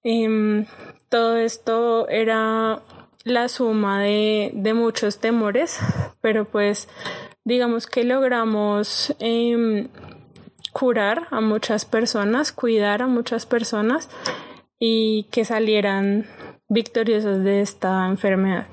Em, 0.03 0.67
todo 1.10 1.36
esto 1.36 2.07
era 2.07 2.81
la 3.25 3.50
suma 3.50 4.01
de, 4.01 4.51
de 4.53 4.74
muchos 4.74 5.19
temores, 5.19 5.79
pero 6.22 6.46
pues 6.46 6.88
digamos 7.48 7.88
que 7.88 8.04
logramos 8.04 9.16
em, 9.20 9.88
curar 10.74 11.27
a 11.32 11.39
muchas 11.39 11.86
personas, 11.86 12.51
cuidar 12.51 13.01
a 13.01 13.08
muchas 13.08 13.46
personas 13.46 14.10
y 14.77 15.27
que 15.32 15.46
salieran 15.46 16.27
victoriosos 16.68 17.46
de 17.46 17.62
esta 17.62 18.06
enfermedad. 18.10 18.68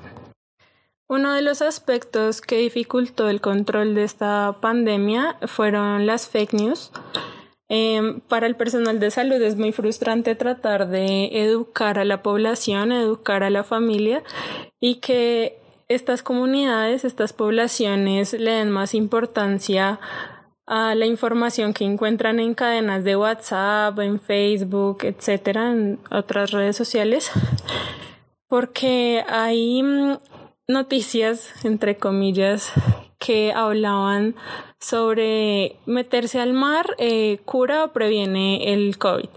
Uno 1.06 1.34
de 1.34 1.42
los 1.42 1.62
aspectos 1.62 2.40
que 2.40 2.56
dificultó 2.56 3.28
el 3.28 3.40
control 3.40 3.94
de 3.94 4.02
esta 4.02 4.56
pandemia 4.60 5.36
fueron 5.46 6.06
las 6.06 6.26
fake 6.28 6.54
news. 6.54 6.90
Em, 7.68 8.18
para 8.22 8.48
el 8.48 8.56
personal 8.56 8.98
de 8.98 9.12
salud 9.12 9.40
es 9.40 9.56
muy 9.56 9.70
frustrante 9.70 10.34
tratar 10.34 10.88
de 10.88 11.26
educar 11.44 12.00
a 12.00 12.04
la 12.04 12.24
población, 12.24 12.90
educar 12.90 13.44
a 13.44 13.50
la 13.50 13.62
familia 13.62 14.24
y 14.80 14.96
que 14.96 15.63
estas 15.88 16.22
comunidades, 16.22 17.04
estas 17.04 17.32
poblaciones 17.32 18.32
le 18.32 18.52
den 18.52 18.70
más 18.70 18.94
importancia 18.94 20.00
a 20.66 20.94
la 20.94 21.06
información 21.06 21.74
que 21.74 21.84
encuentran 21.84 22.40
en 22.40 22.54
cadenas 22.54 23.04
de 23.04 23.16
WhatsApp, 23.16 23.98
en 23.98 24.18
Facebook, 24.18 25.04
etcétera, 25.04 25.72
en 25.72 25.98
otras 26.10 26.52
redes 26.52 26.76
sociales, 26.76 27.30
porque 28.48 29.24
hay 29.28 29.82
mm, 29.82 30.18
noticias, 30.68 31.52
entre 31.64 31.96
comillas, 31.96 32.72
que 33.18 33.52
hablaban 33.52 34.34
sobre 34.78 35.76
meterse 35.86 36.40
al 36.40 36.52
mar 36.52 36.94
eh, 36.98 37.40
cura 37.44 37.84
o 37.84 37.92
previene 37.92 38.72
el 38.72 38.98
COVID. 38.98 39.28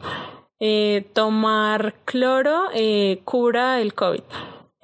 Eh, 0.59 1.05
tomar 1.13 1.93
cloro 2.05 2.65
eh, 2.73 3.21
cura 3.23 3.79
el 3.79 3.93
COVID. 3.93 4.23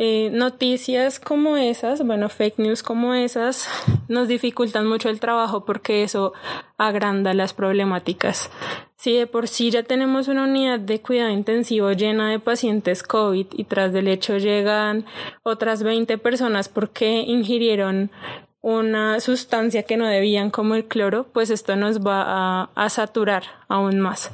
Eh, 0.05 0.29
noticias 0.33 1.17
como 1.17 1.55
esas, 1.55 2.05
bueno, 2.05 2.27
fake 2.27 2.59
news 2.59 2.83
como 2.83 3.13
esas, 3.13 3.69
nos 4.09 4.27
dificultan 4.27 4.85
mucho 4.85 5.07
el 5.07 5.21
trabajo 5.21 5.63
porque 5.63 6.03
eso 6.03 6.33
agranda 6.77 7.33
las 7.33 7.53
problemáticas. 7.53 8.49
Si 8.97 9.15
de 9.15 9.27
por 9.27 9.47
sí 9.47 9.71
ya 9.71 9.83
tenemos 9.83 10.27
una 10.27 10.43
unidad 10.43 10.81
de 10.81 10.99
cuidado 10.99 11.29
intensivo 11.29 11.93
llena 11.93 12.29
de 12.29 12.39
pacientes 12.39 13.01
COVID 13.01 13.47
y 13.53 13.63
tras 13.63 13.93
del 13.93 14.09
hecho 14.09 14.37
llegan 14.39 15.05
otras 15.41 15.83
20 15.83 16.17
personas 16.17 16.67
porque 16.67 17.21
ingirieron 17.21 18.11
una 18.59 19.21
sustancia 19.21 19.83
que 19.83 19.95
no 19.95 20.05
debían 20.05 20.49
como 20.49 20.75
el 20.75 20.83
cloro, 20.83 21.27
pues 21.31 21.49
esto 21.49 21.77
nos 21.77 22.05
va 22.05 22.69
a 22.75 22.89
saturar 22.89 23.43
aún 23.69 24.01
más. 24.01 24.33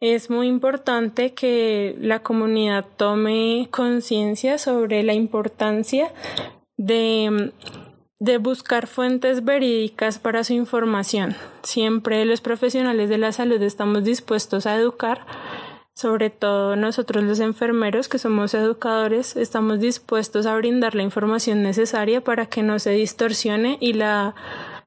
Es 0.00 0.30
muy 0.30 0.46
importante 0.46 1.34
que 1.34 1.96
la 2.00 2.20
comunidad 2.20 2.86
tome 2.96 3.66
conciencia 3.72 4.56
sobre 4.56 5.02
la 5.02 5.12
importancia 5.12 6.12
de, 6.76 7.52
de, 8.20 8.38
buscar 8.38 8.86
fuentes 8.86 9.44
verídicas 9.44 10.20
para 10.20 10.44
su 10.44 10.52
información. 10.52 11.34
Siempre 11.64 12.24
los 12.26 12.40
profesionales 12.40 13.08
de 13.08 13.18
la 13.18 13.32
salud 13.32 13.60
estamos 13.60 14.04
dispuestos 14.04 14.66
a 14.66 14.76
educar, 14.76 15.26
sobre 15.94 16.30
todo 16.30 16.76
nosotros 16.76 17.24
los 17.24 17.40
enfermeros 17.40 18.08
que 18.08 18.18
somos 18.18 18.54
educadores, 18.54 19.36
estamos 19.36 19.80
dispuestos 19.80 20.46
a 20.46 20.54
brindar 20.54 20.94
la 20.94 21.02
información 21.02 21.64
necesaria 21.64 22.20
para 22.20 22.46
que 22.46 22.62
no 22.62 22.78
se 22.78 22.90
distorsione 22.90 23.78
y 23.80 23.94
la, 23.94 24.36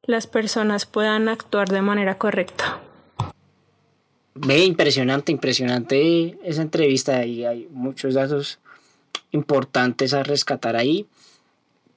las 0.04 0.26
personas 0.26 0.86
puedan 0.86 1.28
actuar 1.28 1.68
de 1.68 1.82
manera 1.82 2.18
correcta. 2.18 2.80
Ve, 4.34 4.64
impresionante, 4.64 5.32
impresionante 5.32 6.38
esa 6.44 6.62
entrevista 6.62 7.26
y 7.26 7.46
hay 7.46 7.68
muchos 7.72 8.14
datos 8.14 8.60
importantes 9.32 10.14
a 10.14 10.24
rescatar 10.24 10.76
ahí. 10.76 11.06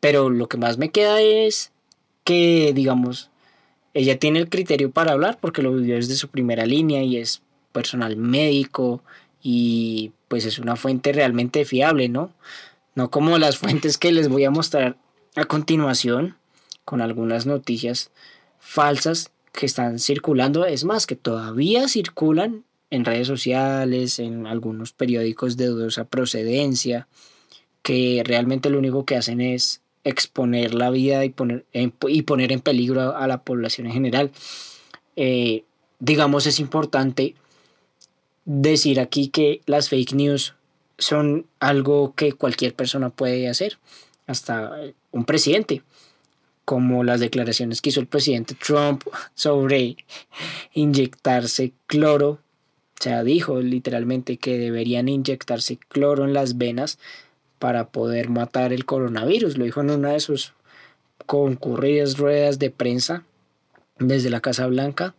Pero 0.00 0.30
lo 0.30 0.48
que 0.48 0.56
más 0.56 0.76
me 0.76 0.90
queda 0.90 1.20
es 1.20 1.72
que, 2.24 2.72
digamos, 2.74 3.30
ella 3.94 4.18
tiene 4.18 4.40
el 4.40 4.48
criterio 4.48 4.90
para 4.90 5.12
hablar 5.12 5.38
porque 5.40 5.62
lo 5.62 5.72
vivió 5.72 5.94
desde 5.94 6.16
su 6.16 6.28
primera 6.28 6.66
línea 6.66 7.02
y 7.02 7.16
es 7.18 7.42
personal 7.72 8.16
médico 8.16 9.02
y 9.42 10.12
pues 10.28 10.44
es 10.44 10.58
una 10.58 10.76
fuente 10.76 11.12
realmente 11.12 11.64
fiable, 11.64 12.08
¿no? 12.08 12.32
No 12.94 13.10
como 13.10 13.38
las 13.38 13.58
fuentes 13.58 13.96
que 13.96 14.12
les 14.12 14.28
voy 14.28 14.44
a 14.44 14.50
mostrar 14.50 14.96
a 15.36 15.44
continuación 15.44 16.36
con 16.84 17.00
algunas 17.00 17.46
noticias 17.46 18.10
falsas 18.58 19.30
que 19.54 19.66
están 19.66 19.98
circulando, 19.98 20.66
es 20.66 20.84
más, 20.84 21.06
que 21.06 21.16
todavía 21.16 21.88
circulan 21.88 22.64
en 22.90 23.04
redes 23.04 23.28
sociales, 23.28 24.18
en 24.18 24.46
algunos 24.46 24.92
periódicos 24.92 25.56
de 25.56 25.66
dudosa 25.66 26.04
procedencia, 26.04 27.06
que 27.82 28.22
realmente 28.24 28.68
lo 28.68 28.78
único 28.78 29.04
que 29.04 29.16
hacen 29.16 29.40
es 29.40 29.80
exponer 30.02 30.74
la 30.74 30.90
vida 30.90 31.24
y 31.24 31.30
poner 31.30 31.64
en, 31.72 31.94
y 32.08 32.22
poner 32.22 32.52
en 32.52 32.60
peligro 32.60 33.16
a, 33.16 33.26
la 33.26 33.42
población 33.42 33.86
en 33.86 33.92
general. 33.92 34.32
Eh, 35.16 35.64
digamos, 36.00 36.46
es 36.46 36.58
importante 36.58 37.34
decir 38.44 39.00
aquí 39.00 39.28
que 39.28 39.60
las 39.66 39.88
fake 39.88 40.14
news 40.14 40.54
son 40.98 41.46
algo 41.60 42.14
que 42.14 42.32
cualquier 42.32 42.74
persona 42.74 43.10
puede 43.10 43.48
hacer, 43.48 43.78
hasta 44.26 44.72
un 45.12 45.24
presidente 45.24 45.82
como 46.64 47.04
las 47.04 47.20
declaraciones 47.20 47.80
que 47.80 47.90
hizo 47.90 48.00
el 48.00 48.06
presidente 48.06 48.54
Trump 48.54 49.04
sobre 49.34 49.96
inyectarse 50.72 51.72
cloro. 51.86 52.30
O 53.00 53.02
sea, 53.02 53.22
dijo 53.22 53.60
literalmente 53.60 54.38
que 54.38 54.58
deberían 54.58 55.08
inyectarse 55.08 55.78
cloro 55.88 56.24
en 56.24 56.32
las 56.32 56.56
venas 56.56 56.98
para 57.58 57.88
poder 57.88 58.30
matar 58.30 58.72
el 58.72 58.84
coronavirus. 58.84 59.58
Lo 59.58 59.64
dijo 59.64 59.80
en 59.80 59.90
una 59.90 60.12
de 60.12 60.20
sus 60.20 60.52
concurridas 61.26 62.16
ruedas 62.18 62.58
de 62.58 62.70
prensa 62.70 63.24
desde 63.98 64.30
la 64.30 64.40
Casa 64.40 64.66
Blanca. 64.66 65.14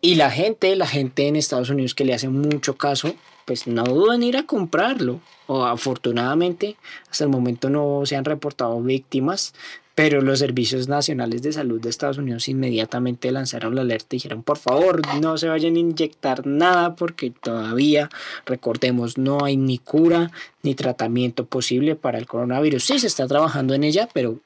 Y 0.00 0.16
la 0.16 0.30
gente, 0.30 0.74
la 0.74 0.86
gente 0.86 1.28
en 1.28 1.36
Estados 1.36 1.70
Unidos 1.70 1.94
que 1.94 2.04
le 2.04 2.14
hace 2.14 2.28
mucho 2.28 2.76
caso, 2.76 3.14
pues 3.44 3.68
no 3.68 3.84
duden 3.84 4.22
en 4.22 4.28
ir 4.28 4.36
a 4.36 4.46
comprarlo. 4.46 5.20
O 5.46 5.64
afortunadamente, 5.64 6.76
hasta 7.08 7.24
el 7.24 7.30
momento 7.30 7.70
no 7.70 8.02
se 8.04 8.16
han 8.16 8.24
reportado 8.24 8.80
víctimas 8.80 9.54
pero 9.94 10.22
los 10.22 10.38
servicios 10.38 10.88
nacionales 10.88 11.42
de 11.42 11.52
salud 11.52 11.80
de 11.80 11.90
Estados 11.90 12.18
Unidos 12.18 12.48
inmediatamente 12.48 13.30
lanzaron 13.30 13.74
la 13.74 13.82
alerta 13.82 14.08
y 14.10 14.16
dijeron, 14.16 14.42
por 14.42 14.58
favor, 14.58 15.02
no 15.20 15.36
se 15.36 15.48
vayan 15.48 15.76
a 15.76 15.80
inyectar 15.80 16.46
nada 16.46 16.96
porque 16.96 17.30
todavía, 17.30 18.08
recordemos, 18.46 19.18
no 19.18 19.44
hay 19.44 19.56
ni 19.56 19.78
cura 19.78 20.30
ni 20.62 20.74
tratamiento 20.74 21.44
posible 21.44 21.94
para 21.94 22.18
el 22.18 22.26
coronavirus. 22.26 22.84
Sí, 22.84 22.98
se 22.98 23.06
está 23.06 23.26
trabajando 23.26 23.74
en 23.74 23.84
ella, 23.84 24.08
pero 24.12 24.38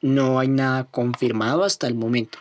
no 0.00 0.38
hay 0.38 0.48
nada 0.48 0.84
confirmado 0.84 1.64
hasta 1.64 1.86
el 1.86 1.94
momento. 1.94 2.38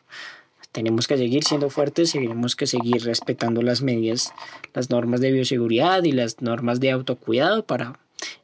Tenemos 0.71 1.07
que 1.07 1.17
seguir 1.17 1.43
siendo 1.43 1.69
fuertes 1.69 2.15
y 2.15 2.19
tenemos 2.19 2.55
que 2.55 2.65
seguir 2.65 3.03
respetando 3.03 3.61
las 3.61 3.81
medidas, 3.81 4.33
las 4.73 4.89
normas 4.89 5.21
de 5.21 5.31
bioseguridad 5.31 6.03
y 6.03 6.13
las 6.13 6.41
normas 6.41 6.79
de 6.79 6.91
autocuidado 6.91 7.63
para 7.63 7.99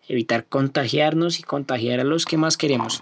evitar 0.08 0.46
contagiarnos 0.46 1.40
y 1.40 1.44
contagiar 1.44 2.00
a 2.00 2.04
los 2.04 2.26
que 2.26 2.38
más 2.38 2.56
queremos. 2.56 3.02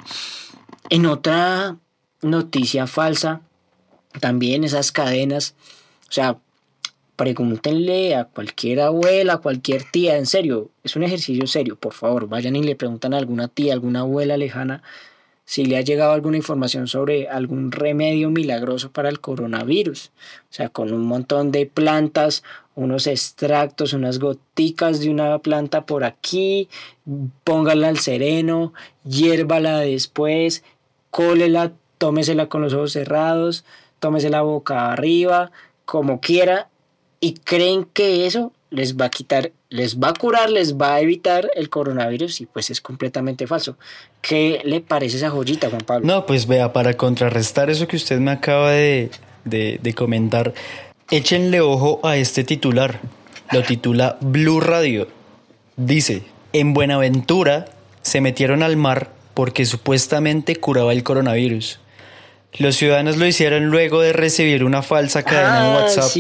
En 0.89 1.05
otra 1.05 1.77
noticia 2.21 2.87
falsa, 2.87 3.41
también 4.21 4.63
esas 4.63 4.93
cadenas, 4.93 5.53
o 6.09 6.11
sea, 6.13 6.37
pregúntenle 7.17 8.15
a 8.15 8.25
cualquier 8.25 8.79
abuela, 8.79 9.33
a 9.33 9.37
cualquier 9.39 9.83
tía, 9.83 10.17
en 10.17 10.25
serio, 10.25 10.69
es 10.83 10.95
un 10.95 11.03
ejercicio 11.03 11.45
serio, 11.45 11.75
por 11.75 11.93
favor, 11.93 12.29
vayan 12.29 12.55
y 12.55 12.63
le 12.63 12.77
preguntan 12.77 13.13
a 13.13 13.17
alguna 13.17 13.49
tía, 13.49 13.73
alguna 13.73 14.01
abuela 14.01 14.37
lejana, 14.37 14.81
si 15.43 15.65
le 15.65 15.77
ha 15.77 15.81
llegado 15.81 16.11
alguna 16.11 16.37
información 16.37 16.87
sobre 16.87 17.27
algún 17.27 17.71
remedio 17.71 18.29
milagroso 18.29 18.91
para 18.91 19.07
el 19.07 19.21
coronavirus. 19.21 20.11
O 20.49 20.53
sea, 20.53 20.67
con 20.67 20.91
un 20.91 21.05
montón 21.05 21.53
de 21.53 21.65
plantas, 21.65 22.43
unos 22.75 23.07
extractos, 23.07 23.93
unas 23.93 24.19
goticas 24.19 24.99
de 24.99 25.09
una 25.09 25.39
planta 25.39 25.85
por 25.85 26.03
aquí, 26.03 26.67
póngala 27.45 27.87
al 27.87 27.97
sereno, 27.97 28.73
hiérvala 29.05 29.79
después, 29.79 30.63
cólela, 31.09 31.73
tómesela 31.97 32.47
con 32.47 32.61
los 32.61 32.73
ojos 32.73 32.93
cerrados, 32.93 33.65
tómesela 33.99 34.41
boca 34.41 34.91
arriba, 34.91 35.51
como 35.85 36.19
quiera, 36.19 36.69
y 37.19 37.33
creen 37.33 37.85
que 37.85 38.25
eso 38.25 38.51
les 38.69 38.97
va 38.97 39.05
a 39.05 39.09
quitar, 39.09 39.51
les 39.69 39.97
va 39.97 40.09
a 40.09 40.13
curar, 40.13 40.49
les 40.49 40.75
va 40.75 40.95
a 40.95 41.01
evitar 41.01 41.49
el 41.55 41.69
coronavirus 41.69 42.41
y 42.41 42.45
pues 42.45 42.69
es 42.69 42.81
completamente 42.81 43.47
falso. 43.47 43.77
¿Qué 44.21 44.61
le 44.65 44.81
parece 44.81 45.17
esa 45.17 45.29
joyita, 45.29 45.69
Juan 45.69 45.81
Pablo? 45.81 46.05
No, 46.05 46.25
pues 46.25 46.47
vea, 46.47 46.73
para 46.73 46.95
contrarrestar 46.95 47.69
eso 47.69 47.87
que 47.87 47.95
usted 47.95 48.19
me 48.19 48.31
acaba 48.31 48.71
de, 48.71 49.09
de, 49.45 49.79
de 49.81 49.93
comentar, 49.93 50.53
échenle 51.09 51.61
ojo 51.61 51.99
a 52.03 52.17
este 52.17 52.43
titular. 52.43 52.99
Lo 53.51 53.63
titula 53.63 54.17
Blue 54.19 54.59
Radio. 54.59 55.07
Dice, 55.77 56.23
en 56.51 56.73
Buenaventura 56.73 57.65
se 58.01 58.19
metieron 58.19 58.61
al 58.61 58.75
mar 58.75 59.16
porque 59.37 59.67
supuestamente 59.67 60.55
curaba 60.55 60.93
el 60.93 61.03
coronavirus. 61.03 61.79
Los 62.57 62.75
ciudadanos 62.75 63.17
lo 63.17 63.27
hicieron 63.27 63.67
luego 63.67 64.01
de 64.01 64.11
recibir 64.11 64.63
una 64.63 64.81
falsa 64.81 65.21
cadena 65.21 65.59
en 65.59 65.75
ah, 65.75 65.77
WhatsApp 65.77 66.11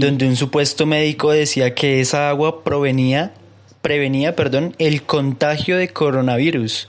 donde 0.00 0.26
un 0.26 0.34
supuesto 0.34 0.84
médico 0.84 1.30
decía 1.30 1.72
que 1.72 2.00
esa 2.00 2.28
agua 2.28 2.64
provenía, 2.64 3.32
prevenía 3.80 4.34
perdón, 4.34 4.74
el 4.78 5.04
contagio 5.04 5.76
de 5.76 5.90
coronavirus. 5.90 6.88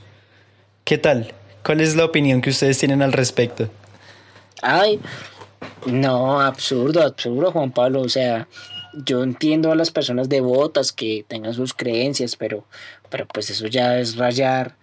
¿Qué 0.86 0.98
tal? 0.98 1.36
¿Cuál 1.64 1.82
es 1.82 1.96
la 1.96 2.06
opinión 2.06 2.42
que 2.42 2.50
ustedes 2.50 2.80
tienen 2.80 3.04
al 3.04 3.14
respecto? 3.14 3.70
Ay, 4.64 5.00
No, 5.86 6.42
absurdo, 6.42 7.04
absurdo, 7.04 7.52
Juan 7.52 7.72
Pablo. 7.72 8.02
O 8.02 8.10
sea, 8.10 8.48
yo 9.06 9.22
entiendo 9.22 9.72
a 9.72 9.76
las 9.76 9.92
personas 9.92 10.30
devotas 10.30 10.92
que 10.92 11.24
tengan 11.28 11.54
sus 11.54 11.76
creencias, 11.76 12.36
pero, 12.36 12.66
pero 13.12 13.28
pues 13.28 13.52
eso 13.52 13.68
ya 13.68 14.00
es 14.00 14.16
rayar 14.16 14.78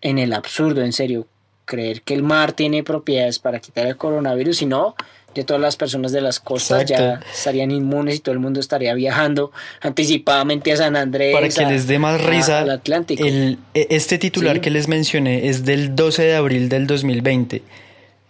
en 0.00 0.18
el 0.18 0.32
absurdo, 0.32 0.82
en 0.82 0.92
serio. 0.92 1.26
Creer 1.64 2.02
que 2.02 2.14
el 2.14 2.22
mar 2.22 2.52
tiene 2.52 2.82
propiedades 2.82 3.38
para 3.38 3.60
quitar 3.60 3.86
el 3.86 3.96
coronavirus, 3.96 4.62
y 4.62 4.66
no, 4.66 4.96
de 5.34 5.44
todas 5.44 5.62
las 5.62 5.76
personas 5.76 6.10
de 6.10 6.20
las 6.20 6.40
costas 6.40 6.84
ya 6.84 7.20
estarían 7.32 7.70
inmunes 7.70 8.16
y 8.16 8.18
todo 8.18 8.32
el 8.32 8.40
mundo 8.40 8.58
estaría 8.58 8.92
viajando 8.94 9.52
anticipadamente 9.80 10.72
a 10.72 10.76
San 10.76 10.96
Andrés. 10.96 11.32
Para 11.32 11.48
que 11.48 11.66
les 11.66 11.86
dé 11.86 11.98
más 11.98 12.20
risa, 12.24 12.60
al 12.60 12.70
Atlántico. 12.70 13.24
El, 13.24 13.58
e, 13.74 13.86
este 13.90 14.18
titular 14.18 14.60
que 14.60 14.70
les 14.70 14.88
mencioné 14.88 15.48
es 15.48 15.64
del 15.64 15.94
12 15.94 16.22
de 16.24 16.34
abril 16.34 16.68
del 16.68 16.86
2020 16.86 17.62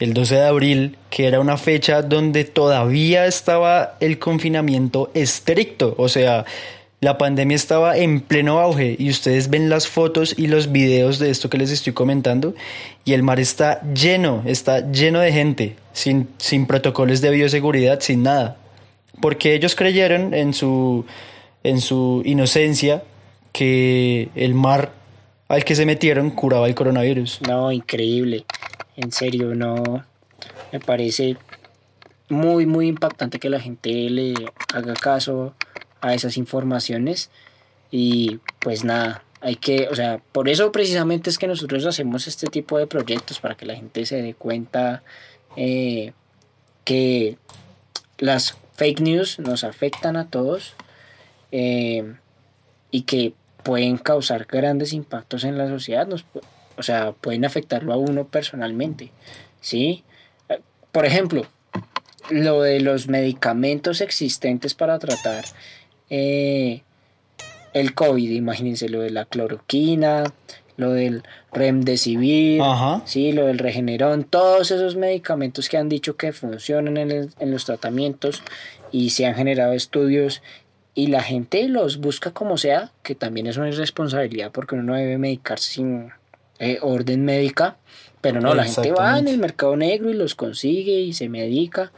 el 0.01 0.15
12 0.15 0.35
de 0.35 0.45
abril, 0.45 0.97
que 1.11 1.27
era 1.27 1.41
una 1.41 1.59
fecha 1.59 2.01
donde 2.01 2.45
todavía 2.45 3.27
estaba 3.27 3.97
el 4.01 4.19
confinamiento 4.19 5.11
estricto, 5.13 5.95
o 5.99 6.09
sea, 6.09 6.47
la 7.01 7.17
pandemia 7.17 7.55
estaba 7.55 7.97
en 7.97 8.21
pleno 8.21 8.61
auge 8.61 8.95
y 8.99 9.09
ustedes 9.09 9.49
ven 9.49 9.71
las 9.71 9.89
fotos 9.89 10.35
y 10.37 10.49
los 10.49 10.71
videos 10.71 11.19
de 11.19 11.31
esto 11.31 11.49
que 11.49 11.57
les 11.57 11.71
estoy 11.71 11.95
comentando 11.95 12.55
y 13.07 13.15
el 13.15 13.23
mar 13.23 13.41
está 13.41 13.83
lleno, 13.95 14.43
está 14.45 14.91
lleno 14.91 15.21
de 15.21 15.33
gente, 15.33 15.77
sin, 15.95 16.29
sin 16.37 16.67
protocolos 16.67 17.23
de 17.23 17.31
bioseguridad, 17.31 18.01
sin 18.01 18.23
nada, 18.23 18.59
porque 19.23 19.55
ellos 19.55 19.75
creyeron 19.75 20.35
en 20.35 20.53
su, 20.53 21.07
en 21.65 21.81
su 21.81 22.23
inocencia 22.27 23.03
que 23.53 24.29
el 24.35 24.55
mar 24.55 24.93
al 25.49 25.65
que 25.65 25.75
se 25.75 25.87
metieron 25.87 26.31
curaba 26.31 26.69
el 26.69 26.75
coronavirus. 26.75 27.41
No, 27.49 27.73
increíble. 27.73 28.45
En 28.97 29.11
serio, 29.11 29.55
no. 29.55 30.05
Me 30.71 30.79
parece 30.79 31.37
muy, 32.29 32.67
muy 32.67 32.89
impactante 32.89 33.41
que 33.41 33.49
la 33.49 33.59
gente 33.59 33.91
le 33.91 34.35
haga 34.73 34.95
caso 34.95 35.55
a 36.01 36.15
esas 36.15 36.37
informaciones. 36.37 37.31
Y 37.91 38.41
pues 38.61 38.85
nada, 38.85 39.25
hay 39.41 39.57
que, 39.57 39.89
o 39.89 39.95
sea, 39.95 40.21
por 40.33 40.49
eso 40.49 40.71
precisamente 40.71 41.31
es 41.31 41.39
que 41.39 41.47
nosotros 41.47 41.87
hacemos 41.87 42.27
este 42.29 42.47
tipo 42.47 42.79
de 42.79 42.87
proyectos, 42.87 43.41
para 43.41 43.57
que 43.57 43.67
la 43.67 43.75
gente 43.75 44.05
se 44.07 44.23
dé 44.23 44.35
cuenta 44.35 45.03
eh, 45.57 46.13
que 46.85 47.39
las 48.19 48.57
fake 48.77 49.01
news 49.01 49.39
nos 49.39 49.65
afectan 49.65 50.17
a 50.17 50.29
todos 50.29 50.75
eh, 51.53 52.15
y 52.91 53.03
que 53.03 53.35
pueden 53.63 53.99
causar 53.99 54.47
grandes 54.47 54.93
impactos 54.93 55.45
en 55.45 55.59
la 55.59 55.69
sociedad, 55.69 56.07
nos, 56.07 56.25
o 56.77 56.83
sea, 56.83 57.13
pueden 57.13 57.45
afectarlo 57.45 57.93
a 57.93 57.97
uno 57.97 58.27
personalmente, 58.27 59.11
¿sí? 59.61 60.05
Por 60.93 61.07
ejemplo, 61.07 61.47
lo 62.31 62.63
de 62.63 62.81
los 62.81 63.09
medicamentos 63.09 64.01
existentes 64.01 64.75
para 64.75 64.99
tratar 64.99 65.45
eh, 66.11 66.83
el 67.73 67.95
COVID, 67.95 68.31
imagínense 68.31 68.89
lo 68.89 69.01
de 69.01 69.11
la 69.11 69.25
cloroquina, 69.25 70.25
lo 70.77 70.93
del 70.93 71.23
remdesivir, 71.53 72.63
¿sí? 73.05 73.33
lo 73.33 73.47
del 73.47 73.59
regenerón, 73.59 74.25
todos 74.25 74.71
esos 74.71 74.97
medicamentos 74.97 75.69
que 75.69 75.77
han 75.77 75.89
dicho 75.89 76.17
que 76.17 76.33
funcionan 76.33 76.97
en, 76.97 77.31
en 77.39 77.51
los 77.51 77.65
tratamientos 77.65 78.43
y 78.91 79.11
se 79.11 79.27
han 79.27 79.35
generado 79.35 79.73
estudios 79.73 80.43
y 80.95 81.07
la 81.07 81.23
gente 81.23 81.69
los 81.69 81.99
busca 81.99 82.33
como 82.33 82.59
sea, 82.59 82.91
que 83.03 83.15
también 83.15 83.47
es 83.47 83.57
una 83.57 83.69
irresponsabilidad 83.69 84.51
porque 84.51 84.75
uno 84.75 84.85
no 84.85 84.95
debe 84.95 85.19
medicarse 85.19 85.73
sin 85.73 86.11
eh, 86.59 86.79
orden 86.83 87.25
médica, 87.25 87.77
pero 88.21 88.41
no, 88.41 88.55
la 88.55 88.65
gente 88.65 88.93
va 88.93 89.19
en 89.19 89.29
el 89.29 89.39
mercado 89.39 89.77
negro 89.77 90.11
y 90.11 90.15
los 90.15 90.35
consigue 90.35 91.01
y 91.01 91.13
se 91.13 91.29
medica 91.29 91.93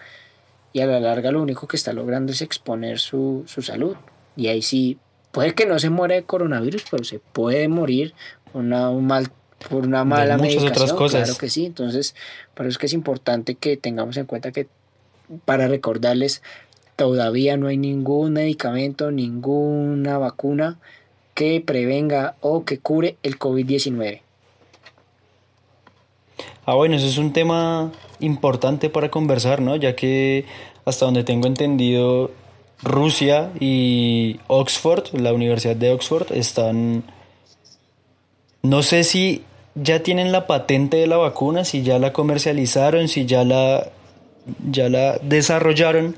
y 0.73 0.81
a 0.81 0.87
la 0.87 1.01
larga 1.01 1.31
lo 1.31 1.43
único 1.43 1.67
que 1.67 1.77
está 1.77 1.93
logrando 1.93 2.33
es 2.33 2.43
exponer 2.43 2.99
su, 2.99 3.45
salud. 3.47 3.97
Y 4.37 4.49
ahí 4.49 4.63
sí, 4.63 4.99
puede 5.31 5.55
que 5.55 5.67
no 5.67 5.79
se 5.79 5.91
muera 5.91 6.15
de 6.15 6.25
coronavirus, 6.25 6.85
pero 6.91 7.05
se 7.05 7.19
puede 7.19 7.69
morir 7.69 8.15
por 8.53 8.63
una, 8.63 8.91
un 8.91 9.07
mal, 9.07 9.31
por 9.69 9.87
una 9.87 10.05
mala 10.05 10.39
medicación. 10.39 10.73
Otras 10.73 10.93
cosas. 10.93 11.25
Claro 11.25 11.39
que 11.39 11.51
sí, 11.51 11.67
entonces, 11.67 12.15
por 12.55 12.67
eso 12.67 12.71
es 12.71 12.79
que 12.79 12.87
es 12.87 12.93
importante 12.93 13.55
que 13.55 13.77
tengamos 13.77 14.17
en 14.17 14.27
cuenta 14.27 14.53
que 14.53 14.69
para 15.45 15.69
recordarles 15.69 16.43
todavía 16.97 17.57
no 17.57 17.69
hay 17.69 17.77
ningún 17.77 18.33
medicamento, 18.35 19.11
ninguna 19.11 20.19
vacuna 20.19 20.79
que 21.35 21.63
prevenga 21.65 22.37
o 22.41 22.65
que 22.65 22.79
cure 22.79 23.17
el 23.23 23.39
COVID-19. 23.39 24.21
Ah, 26.65 26.75
bueno, 26.75 26.97
eso 26.97 27.07
es 27.07 27.19
un 27.19 27.33
tema 27.33 27.91
importante 28.23 28.89
para 28.89 29.11
conversar, 29.11 29.61
¿no? 29.61 29.77
Ya 29.77 29.95
que 29.95 30.45
hasta 30.85 31.05
donde 31.05 31.25
tengo 31.25 31.47
entendido, 31.47 32.31
Rusia 32.83 33.53
y 33.61 34.41
Oxford, 34.49 35.15
la 35.15 35.33
Universidad 35.33 35.77
de 35.77 35.93
Oxford, 35.93 36.33
están... 36.33 37.05
No 38.63 38.83
sé 38.83 39.05
si 39.05 39.45
ya 39.75 40.03
tienen 40.03 40.33
la 40.33 40.47
patente 40.47 40.97
de 40.97 41.07
la 41.07 41.17
vacuna, 41.17 41.65
si 41.65 41.83
ya 41.83 41.99
la 41.99 42.13
comercializaron, 42.13 43.09
si 43.09 43.27
ya 43.27 43.45
la, 43.45 43.91
ya 44.71 44.89
la 44.89 45.19
desarrollaron, 45.19 46.17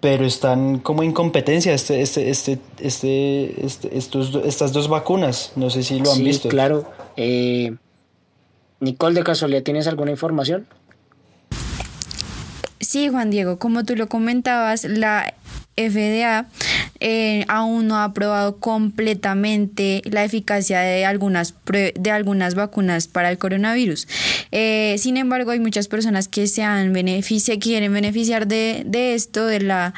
pero 0.00 0.24
están 0.24 0.78
como 0.78 1.02
en 1.02 1.12
competencia 1.12 1.74
este, 1.74 2.00
este, 2.02 2.30
este, 2.30 2.58
este, 2.80 3.64
este 3.64 3.96
estos, 3.96 4.34
estas 4.44 4.72
dos 4.72 4.88
vacunas. 4.88 5.52
No 5.56 5.70
sé 5.70 5.82
si 5.82 5.98
lo 5.98 6.12
han 6.12 6.22
visto. 6.22 6.48
Claro. 6.48 6.84
Eh, 7.16 7.74
Nicole, 8.80 9.14
de 9.14 9.24
casualidad, 9.24 9.62
¿tienes 9.62 9.86
alguna 9.86 10.10
información? 10.10 10.66
Sí, 12.88 13.10
Juan 13.10 13.28
Diego, 13.28 13.58
como 13.58 13.84
tú 13.84 13.96
lo 13.96 14.08
comentabas, 14.08 14.84
la 14.84 15.34
FDA 15.76 16.46
eh, 17.00 17.44
aún 17.46 17.86
no 17.86 17.96
ha 17.96 18.04
aprobado 18.04 18.56
completamente 18.60 20.00
la 20.06 20.24
eficacia 20.24 20.80
de 20.80 21.04
algunas, 21.04 21.54
de 21.66 22.10
algunas 22.10 22.54
vacunas 22.54 23.06
para 23.06 23.30
el 23.30 23.36
coronavirus. 23.36 24.08
Eh, 24.52 24.96
sin 24.96 25.18
embargo, 25.18 25.50
hay 25.50 25.60
muchas 25.60 25.86
personas 25.86 26.28
que 26.28 26.46
se 26.46 26.62
han 26.62 26.94
quieren 27.60 27.92
beneficiar 27.92 28.46
de, 28.46 28.84
de 28.86 29.12
esto, 29.12 29.44
de 29.44 29.60
la 29.60 29.92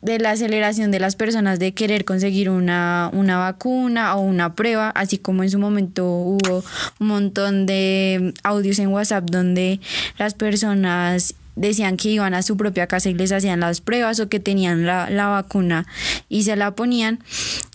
de 0.00 0.18
la 0.18 0.30
aceleración 0.30 0.90
de 0.92 1.00
las 1.00 1.16
personas 1.16 1.58
de 1.58 1.74
querer 1.74 2.04
conseguir 2.04 2.48
una, 2.48 3.10
una 3.12 3.36
vacuna 3.36 4.14
o 4.14 4.20
una 4.20 4.54
prueba, 4.54 4.90
así 4.90 5.18
como 5.18 5.42
en 5.42 5.50
su 5.50 5.58
momento 5.58 6.06
hubo 6.06 6.64
un 7.00 7.06
montón 7.06 7.66
de 7.66 8.32
audios 8.44 8.78
en 8.78 8.88
WhatsApp 8.88 9.24
donde 9.28 9.80
las 10.16 10.34
personas 10.34 11.34
decían 11.58 11.96
que 11.96 12.10
iban 12.10 12.34
a 12.34 12.42
su 12.42 12.56
propia 12.56 12.86
casa 12.86 13.10
y 13.10 13.14
les 13.14 13.32
hacían 13.32 13.60
las 13.60 13.80
pruebas 13.80 14.20
o 14.20 14.28
que 14.28 14.40
tenían 14.40 14.86
la, 14.86 15.28
vacuna 15.28 15.86
y 16.28 16.44
se 16.44 16.56
la 16.56 16.70
ponían. 16.70 17.18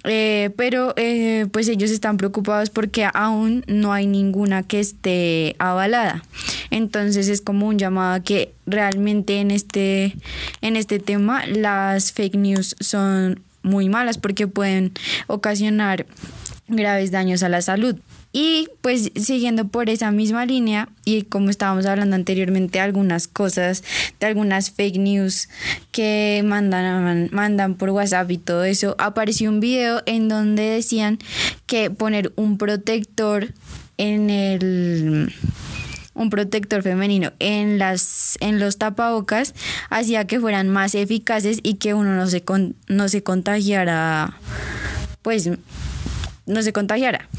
Eh, 0.06 0.52
pero 0.58 0.93
eh, 0.98 1.48
pues 1.52 1.67
ellos 1.67 1.91
están 1.91 2.17
preocupados 2.17 2.69
porque 2.69 3.08
aún 3.13 3.63
no 3.67 3.93
hay 3.93 4.08
ninguna 4.08 4.63
que 4.63 4.80
esté 4.80 5.56
avalada. 5.60 6.24
Entonces 6.72 7.28
es 7.28 7.41
como 7.41 7.67
un 7.67 7.78
llamado 7.78 8.15
a 8.15 8.19
que 8.22 8.54
realmente 8.65 9.39
en 9.39 9.52
este, 9.52 10.15
en 10.62 10.76
este 10.76 11.00
tema 11.00 11.46
las 11.46 12.12
fake 12.13 12.36
news 12.36 12.76
son 12.80 13.41
muy 13.62 13.89
malas 13.89 14.17
porque 14.17 14.48
pueden 14.48 14.93
ocasionar 15.28 16.06
graves 16.67 17.12
daños 17.12 17.43
a 17.43 17.50
la 17.50 17.62
salud. 17.62 17.98
Y 18.36 18.67
pues 18.82 19.12
siguiendo 19.15 19.67
por 19.67 19.91
esa 19.91 20.12
misma 20.12 20.48
línea 20.48 20.89
y 21.06 21.22
como 21.22 21.52
estábamos 21.52 21.86
hablando 21.86 22.15
anteriormente, 22.15 22.80
algunas 22.80 23.28
cosas 23.28 23.84
de 24.19 24.26
algunas 24.26 24.72
fake 24.72 24.98
news 24.98 25.50
que 25.91 26.41
mandan, 26.43 27.30
mandan 27.32 27.76
por 27.76 27.91
WhatsApp 27.91 28.32
y 28.32 28.39
todo 28.39 28.63
eso, 28.63 28.96
apareció 28.98 29.52
un 29.52 29.60
video 29.60 30.02
en 30.08 30.30
donde 30.30 30.63
decían 30.63 31.19
que 31.67 31.91
poner 31.91 32.34
un 32.36 32.58
protector 32.58 33.54
en 33.98 34.32
el 34.32 35.32
un 36.15 36.30
protector 36.30 36.84
femenino 36.84 37.34
en 37.39 37.78
las 37.80 38.38
en 38.39 38.60
los 38.60 38.78
tapabocas 38.78 39.54
hacía 39.89 40.26
que 40.26 40.39
fueran 40.39 40.69
más 40.69 40.93
eficaces 40.96 41.60
y 41.63 41.76
que 41.76 41.93
uno 41.93 42.15
no 42.15 42.28
se 42.28 42.43
no 42.88 43.10
se 43.10 43.24
contagiara 43.24 44.38
pues 45.22 45.50
no 46.46 46.62
se 46.62 46.74
contagiara 46.74 47.30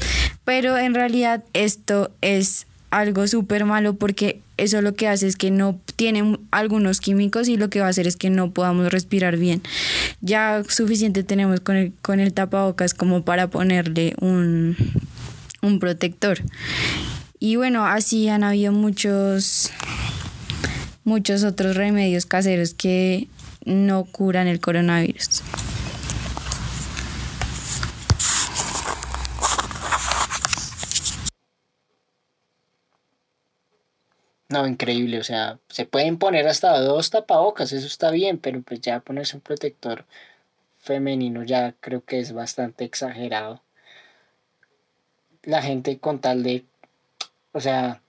pero 0.45 0.77
en 0.77 0.93
realidad 0.93 1.43
esto 1.53 2.11
es 2.21 2.67
algo 2.91 3.27
súper 3.27 3.65
malo 3.65 3.95
porque 3.95 4.39
eso 4.57 4.81
lo 4.81 4.95
que 4.95 5.07
hace 5.07 5.27
es 5.27 5.35
que 5.35 5.51
no 5.51 5.79
tiene 5.97 6.37
algunos 6.51 7.01
químicos 7.01 7.47
y 7.49 7.57
lo 7.57 7.69
que 7.69 7.81
va 7.81 7.87
a 7.87 7.89
hacer 7.89 8.07
es 8.07 8.15
que 8.15 8.29
no 8.29 8.51
podamos 8.51 8.89
respirar 8.91 9.37
bien. 9.37 9.61
Ya 10.21 10.63
suficiente 10.67 11.23
tenemos 11.23 11.59
con 11.59 11.75
el, 11.75 11.93
con 12.01 12.19
el 12.19 12.33
tapabocas 12.33 12.93
como 12.93 13.23
para 13.23 13.49
ponerle 13.49 14.15
un, 14.21 14.77
un 15.61 15.79
protector. 15.79 16.39
Y 17.39 17.57
bueno, 17.57 17.85
así 17.85 18.29
han 18.29 18.43
habido 18.43 18.71
muchos, 18.71 19.71
muchos 21.03 21.43
otros 21.43 21.75
remedios 21.75 22.25
caseros 22.25 22.73
que 22.73 23.27
no 23.65 24.05
curan 24.05 24.47
el 24.47 24.61
coronavirus. 24.61 25.41
No, 34.55 34.65
increíble, 34.65 35.19
o 35.19 35.23
sea, 35.25 35.59
se 35.67 35.85
pueden 35.85 36.17
poner 36.17 36.47
hasta 36.47 36.79
dos 36.79 37.09
tapabocas, 37.09 37.73
eso 37.73 37.87
está 37.87 38.09
bien, 38.09 38.37
pero 38.37 38.61
pues 38.61 38.79
ya 38.79 39.01
ponerse 39.01 39.35
un 39.35 39.41
protector 39.41 40.05
femenino 40.79 41.43
ya 41.43 41.73
creo 41.81 42.05
que 42.05 42.19
es 42.19 42.31
bastante 42.31 42.85
exagerado. 42.85 43.61
La 45.43 45.61
gente 45.61 45.99
con 45.99 46.21
tal 46.21 46.43
de, 46.43 46.63
o 47.51 47.59
sea, 47.59 48.01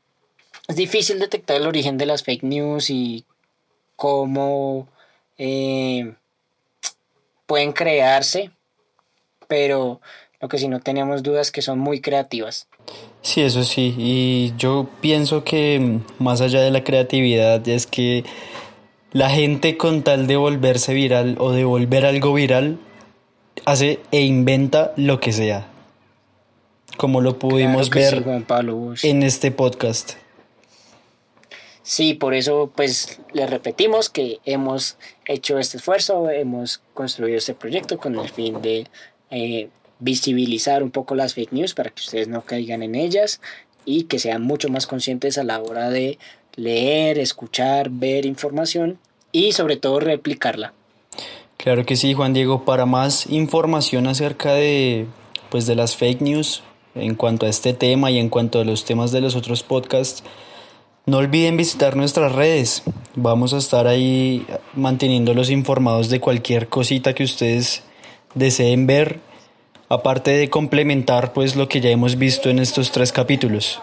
es 0.69 0.77
difícil 0.77 1.19
detectar 1.19 1.57
el 1.57 1.67
origen 1.67 1.99
de 1.99 2.07
las 2.07 2.23
fake 2.23 2.45
news 2.45 2.91
y 2.91 3.25
cómo 3.97 4.87
eh, 5.39 6.15
pueden 7.47 7.73
crearse, 7.73 8.53
pero 9.49 10.01
lo 10.41 10.49
que 10.49 10.59
sí 10.59 10.69
no 10.69 10.81
tenemos 10.81 11.23
dudas 11.23 11.51
que 11.51 11.63
son 11.63 11.79
muy 11.79 12.01
creativas. 12.01 12.69
Sí, 13.23 13.41
eso 13.43 13.65
sí, 13.65 13.95
y 13.99 14.55
yo 14.57 14.89
pienso 15.01 15.45
que 15.45 16.01
más 16.19 16.41
allá 16.41 16.61
de 16.61 16.71
la 16.71 16.85
creatividad 16.85 17.67
es 17.69 17.87
que 17.87 18.25
la 19.13 19.31
gente 19.31 19.77
con 19.77 20.03
tal 20.03 20.27
de 20.27 20.37
volverse 20.37 20.95
viral 20.95 21.37
o 21.39 21.53
de 21.53 21.65
volver 21.65 22.05
algo 22.07 22.35
viral 22.35 22.79
hace 23.65 24.01
e 24.13 24.21
inventa 24.21 24.93
lo 24.97 25.21
que 25.21 25.33
sea, 25.33 25.67
como 26.97 27.21
lo 27.21 27.39
pudimos 27.39 27.91
ver 27.91 28.25
en 29.03 29.23
este 29.23 29.51
podcast. 29.51 30.13
Sí, 31.83 32.15
por 32.15 32.35
eso 32.35 32.73
pues 32.75 33.21
le 33.33 33.47
repetimos 33.47 34.11
que 34.11 34.41
hemos 34.45 34.99
hecho 35.25 35.59
este 35.59 35.77
esfuerzo, 35.77 36.29
hemos 36.31 36.83
construido 36.95 37.39
este 37.39 37.55
proyecto 37.55 37.97
con 37.97 38.19
el 38.19 38.29
fin 38.29 38.61
de 38.61 38.89
eh, 39.31 39.69
visibilizar 39.99 40.83
un 40.83 40.91
poco 40.91 41.15
las 41.15 41.35
fake 41.35 41.53
news 41.53 41.75
para 41.75 41.91
que 41.91 42.01
ustedes 42.01 42.29
no 42.29 42.43
caigan 42.43 42.83
en 42.83 42.95
ellas 42.95 43.41
y 43.85 44.05
que 44.05 44.19
sean 44.19 44.43
mucho 44.43 44.69
más 44.69 44.87
conscientes 44.87 45.39
a 45.39 45.45
la 45.45 45.61
hora 45.61 45.91
de 45.91 46.19
leer, 46.57 47.19
escuchar, 47.19 47.91
ver 47.91 48.27
información 48.27 48.99
y 49.33 49.53
sobre 49.53 49.77
todo 49.77 50.01
replicarla. 50.01 50.73
Claro 51.57 51.87
que 51.87 51.97
sí, 51.97 52.15
Juan 52.15 52.35
Diego, 52.35 52.65
para 52.65 52.87
más 52.87 53.27
información 53.27 54.07
acerca 54.07 54.53
de 54.53 55.07
pues 55.51 55.67
de 55.67 55.75
las 55.75 55.97
fake 55.97 56.21
news 56.21 56.63
en 56.95 57.15
cuanto 57.15 57.47
a 57.47 57.49
este 57.49 57.73
tema 57.73 58.11
y 58.11 58.19
en 58.19 58.29
cuanto 58.29 58.61
a 58.61 58.65
los 58.65 58.85
temas 58.85 59.13
de 59.13 59.21
los 59.21 59.37
otros 59.37 59.63
podcasts, 59.63 60.23
no 61.07 61.19
olviden 61.19 61.57
visitar 61.57 61.97
nuestras 61.97 62.33
redes. 62.33 62.83
Vamos 63.15 63.53
a 63.53 63.59
estar 63.59 63.87
ahí 63.87 64.45
manteniéndolos 64.75 65.51
informados 65.51 66.09
de 66.09 66.21
cualquier 66.21 66.69
cosita 66.69 67.15
que 67.15 67.25
ustedes 67.25 67.85
deseen 68.35 68.87
ver, 68.87 69.21
aparte 69.89 70.33
de 70.33 70.51
complementar 70.51 71.33
pues 71.33 71.57
lo 71.57 71.69
que 71.69 71.81
ya 71.81 71.91
hemos 71.91 72.19
visto 72.19 72.51
en 72.51 72.59
estos 72.59 72.93
tres 72.93 73.13
capítulos. 73.13 73.81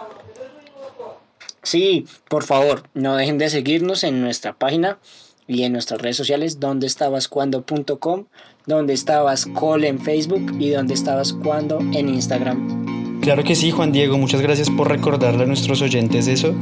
Sí, 1.62 2.06
por 2.28 2.44
favor, 2.44 2.82
no 2.92 3.16
dejen 3.16 3.38
de 3.38 3.48
seguirnos 3.48 4.04
en 4.04 4.20
nuestra 4.20 4.52
página 4.52 4.98
y 5.46 5.62
en 5.62 5.72
nuestras 5.72 6.00
redes 6.00 6.16
sociales, 6.16 6.60
donde 6.60 6.86
estabas 6.86 7.28
cuando.com, 7.28 8.26
donde 8.66 8.92
estabas 8.92 9.46
call 9.46 9.84
en 9.84 9.98
Facebook 9.98 10.56
y 10.58 10.70
donde 10.70 10.94
estabas 10.94 11.32
cuando 11.32 11.78
en 11.80 12.08
Instagram. 12.08 13.20
Claro 13.20 13.42
que 13.44 13.54
sí, 13.54 13.70
Juan 13.70 13.92
Diego, 13.92 14.18
muchas 14.18 14.42
gracias 14.42 14.68
por 14.70 14.88
recordarle 14.88 15.44
a 15.44 15.46
nuestros 15.46 15.80
oyentes 15.80 16.28
eso 16.28 16.54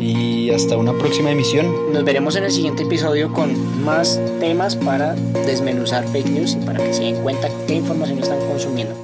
y 0.00 0.50
hasta 0.50 0.76
una 0.76 0.96
próxima 0.96 1.30
emisión. 1.30 1.92
Nos 1.92 2.04
veremos 2.04 2.36
en 2.36 2.44
el 2.44 2.50
siguiente 2.50 2.82
episodio 2.82 3.32
con 3.32 3.84
más 3.84 4.20
temas 4.40 4.76
para 4.76 5.14
desmenuzar 5.46 6.06
fake 6.08 6.30
news 6.30 6.56
y 6.60 6.64
para 6.64 6.82
que 6.82 6.92
se 6.92 7.02
den 7.02 7.22
cuenta 7.22 7.48
qué 7.66 7.74
información 7.74 8.18
están 8.18 8.40
consumiendo. 8.48 8.94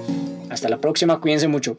Hasta 0.49 0.69
la 0.69 0.81
próxima, 0.81 1.21
cuídense 1.21 1.49
mucho. 1.49 1.79